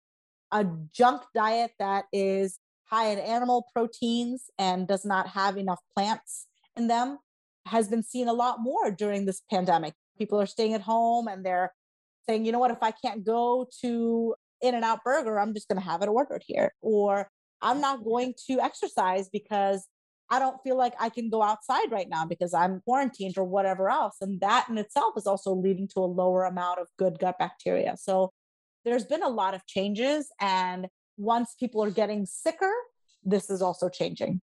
a 0.53 0.65
junk 0.93 1.23
diet 1.35 1.73
that 1.81 2.05
is 2.13 2.61
high 2.85 3.09
in 3.09 3.19
animal 3.19 3.67
proteins 3.73 4.45
and 4.57 4.87
does 4.87 5.05
not 5.05 5.29
have 5.31 5.57
enough 5.57 5.81
plants 5.97 6.47
in 6.77 6.87
them 6.87 7.19
has 7.66 7.88
been 7.88 8.03
seen 8.03 8.29
a 8.29 8.33
lot 8.33 8.59
more 8.61 8.90
during 8.90 9.24
this 9.24 9.42
pandemic. 9.50 9.94
People 10.18 10.40
are 10.40 10.46
staying 10.46 10.74
at 10.74 10.83
home 10.83 11.29
and 11.29 11.44
they're 11.44 11.72
saying, 12.27 12.44
you 12.44 12.53
know 12.53 12.59
what, 12.59 12.70
if 12.70 12.83
I 12.83 12.90
can't 12.90 13.24
go 13.24 13.68
to 13.83 14.35
In-N-Out 14.61 15.00
Burger, 15.05 15.38
I'm 15.38 15.55
just 15.55 15.68
going 15.68 15.81
to 15.81 15.87
have 15.87 16.03
it 16.03 16.09
ordered 16.09 16.42
here. 16.46 16.72
Or 16.81 17.29
I'm 17.62 17.81
not 17.81 18.05
going 18.05 18.35
to 18.46 18.61
exercise 18.61 19.29
because 19.29 19.87
I 20.31 20.38
don't 20.38 20.62
feel 20.62 20.77
like 20.77 20.94
I 20.98 21.09
can 21.11 21.29
go 21.31 21.42
outside 21.42 21.90
right 21.90 22.09
now 22.09 22.24
because 22.27 22.55
I'm 22.55 22.81
quarantined 22.87 23.37
or 23.37 23.44
whatever 23.44 23.90
else. 23.90 24.16
And 24.20 24.40
that 24.40 24.66
in 24.68 24.79
itself 24.79 25.14
is 25.16 25.27
also 25.27 25.55
leading 25.55 25.88
to 25.88 26.00
a 26.00 26.07
lower 26.07 26.44
amount 26.44 26.81
of 26.81 26.88
good 26.98 27.18
gut 27.18 27.38
bacteria. 27.38 27.96
So 27.98 28.33
there's 28.85 29.05
been 29.05 29.22
a 29.22 29.29
lot 29.29 29.55
of 29.55 29.66
changes. 29.66 30.31
And 30.40 30.88
once 31.16 31.55
people 31.59 31.83
are 31.83 31.90
getting 31.90 32.27
sicker, 32.27 32.72
this 33.22 33.50
is 33.50 33.62
also 33.62 33.88
changing. 33.88 34.40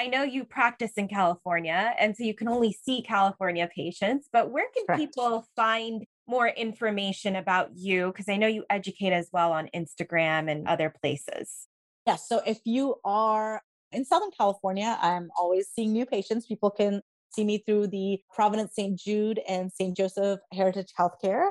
I 0.00 0.06
know 0.06 0.22
you 0.22 0.44
practice 0.46 0.92
in 0.96 1.08
California, 1.08 1.94
and 1.98 2.16
so 2.16 2.24
you 2.24 2.32
can 2.32 2.48
only 2.48 2.72
see 2.72 3.02
California 3.02 3.68
patients, 3.76 4.30
but 4.32 4.50
where 4.50 4.64
can 4.74 4.86
Correct. 4.86 4.98
people 4.98 5.44
find 5.54 6.06
more 6.26 6.48
information 6.48 7.36
about 7.36 7.72
you? 7.74 8.06
Because 8.06 8.26
I 8.26 8.38
know 8.38 8.46
you 8.46 8.64
educate 8.70 9.12
as 9.12 9.28
well 9.30 9.52
on 9.52 9.68
Instagram 9.76 10.50
and 10.50 10.66
other 10.66 10.90
places. 11.02 11.66
Yes. 12.06 12.26
So 12.26 12.40
if 12.46 12.60
you 12.64 12.94
are 13.04 13.60
in 13.92 14.06
Southern 14.06 14.30
California, 14.30 14.96
I'm 15.02 15.28
always 15.38 15.68
seeing 15.68 15.92
new 15.92 16.06
patients. 16.06 16.46
People 16.46 16.70
can 16.70 17.02
see 17.34 17.44
me 17.44 17.62
through 17.66 17.88
the 17.88 18.20
Providence 18.34 18.74
St. 18.74 18.98
Jude 18.98 19.40
and 19.46 19.70
St. 19.70 19.94
Joseph 19.94 20.40
Heritage 20.50 20.94
Healthcare. 20.98 21.50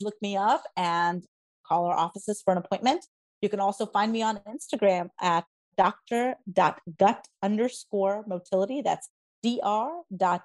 Look 0.00 0.14
me 0.22 0.38
up 0.38 0.62
and 0.74 1.22
call 1.68 1.84
our 1.84 1.98
offices 1.98 2.40
for 2.42 2.52
an 2.52 2.58
appointment. 2.64 3.04
You 3.42 3.50
can 3.50 3.60
also 3.60 3.84
find 3.84 4.10
me 4.10 4.22
on 4.22 4.40
Instagram 4.48 5.10
at 5.20 5.44
doctor.gut 5.80 7.26
underscore 7.42 8.24
motility. 8.26 8.82
That's 8.82 9.08
dr.gut 9.42 10.42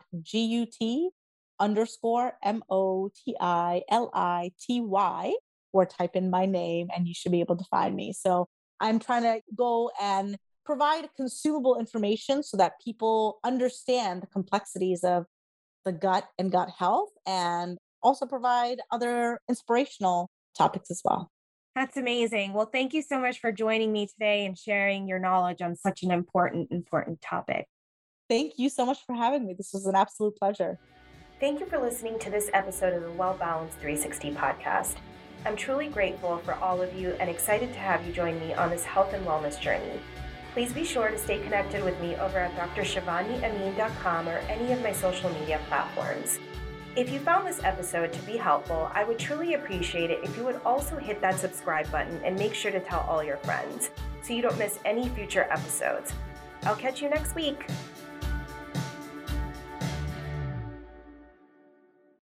underscore 1.59 2.33
M 2.43 2.63
O 2.69 3.09
T 3.09 3.35
I 3.39 3.83
L 3.89 4.09
I 4.13 4.51
T 4.61 4.79
Y, 4.79 5.33
or 5.73 5.85
type 5.85 6.15
in 6.15 6.29
my 6.29 6.45
name 6.45 6.87
and 6.95 7.07
you 7.07 7.13
should 7.13 7.33
be 7.33 7.41
able 7.41 7.57
to 7.57 7.65
find 7.65 7.95
me. 7.95 8.13
So 8.13 8.47
I'm 8.79 8.99
trying 8.99 9.23
to 9.23 9.41
go 9.53 9.91
and 10.01 10.37
provide 10.65 11.09
consumable 11.17 11.77
information 11.77 12.41
so 12.41 12.55
that 12.57 12.73
people 12.83 13.39
understand 13.43 14.23
the 14.23 14.27
complexities 14.27 15.03
of 15.03 15.25
the 15.83 15.91
gut 15.91 16.25
and 16.39 16.51
gut 16.51 16.69
health 16.79 17.11
and 17.27 17.77
also 18.01 18.25
provide 18.25 18.79
other 18.89 19.39
inspirational 19.49 20.29
topics 20.57 20.89
as 20.89 21.01
well. 21.03 21.29
That's 21.75 21.97
amazing. 21.97 22.53
Well, 22.53 22.69
thank 22.71 22.93
you 22.93 23.01
so 23.01 23.19
much 23.19 23.41
for 23.41 23.51
joining 23.51 23.91
me 23.91 24.07
today 24.07 24.45
and 24.45 24.57
sharing 24.57 25.09
your 25.09 25.19
knowledge 25.19 25.61
on 25.61 25.75
such 25.75 26.03
an 26.03 26.11
important, 26.11 26.71
important 26.71 27.21
topic. 27.21 27.67
Thank 28.29 28.53
you 28.57 28.69
so 28.69 28.85
much 28.85 28.99
for 29.05 29.13
having 29.13 29.45
me. 29.45 29.53
This 29.53 29.71
was 29.73 29.85
an 29.85 29.95
absolute 29.95 30.37
pleasure. 30.37 30.79
Thank 31.41 31.59
you 31.59 31.65
for 31.65 31.77
listening 31.77 32.17
to 32.19 32.29
this 32.29 32.49
episode 32.53 32.93
of 32.93 33.03
the 33.03 33.11
Well 33.11 33.35
Balanced 33.37 33.77
360 33.79 34.31
podcast. 34.31 34.95
I'm 35.45 35.57
truly 35.57 35.89
grateful 35.89 36.37
for 36.39 36.53
all 36.53 36.81
of 36.81 36.95
you 36.95 37.09
and 37.19 37.29
excited 37.29 37.73
to 37.73 37.79
have 37.79 38.05
you 38.07 38.13
join 38.13 38.39
me 38.39 38.53
on 38.53 38.69
this 38.69 38.85
health 38.85 39.13
and 39.13 39.25
wellness 39.27 39.59
journey. 39.59 39.99
Please 40.53 40.71
be 40.71 40.85
sure 40.85 41.11
to 41.11 41.17
stay 41.17 41.39
connected 41.39 41.83
with 41.83 41.99
me 41.99 42.15
over 42.15 42.39
at 42.39 42.55
drshivaniamin.com 42.55 44.29
or 44.29 44.37
any 44.47 44.71
of 44.71 44.81
my 44.81 44.93
social 44.93 45.29
media 45.41 45.59
platforms. 45.67 46.39
If 46.95 47.11
you 47.11 47.19
found 47.19 47.45
this 47.45 47.61
episode 47.61 48.13
to 48.13 48.21
be 48.21 48.37
helpful, 48.37 48.89
I 48.93 49.03
would 49.03 49.19
truly 49.19 49.55
appreciate 49.55 50.11
it 50.11 50.23
if 50.23 50.37
you 50.37 50.45
would 50.45 50.61
also 50.65 50.95
hit 50.95 51.19
that 51.19 51.37
subscribe 51.37 51.91
button 51.91 52.21
and 52.23 52.37
make 52.39 52.53
sure 52.53 52.71
to 52.71 52.79
tell 52.79 53.01
all 53.01 53.21
your 53.21 53.35
friends 53.35 53.89
so 54.21 54.31
you 54.31 54.41
don't 54.41 54.57
miss 54.57 54.79
any 54.85 55.09
future 55.09 55.45
episodes. 55.51 56.13
I'll 56.63 56.77
catch 56.77 57.01
you 57.01 57.09
next 57.09 57.35
week. 57.35 57.67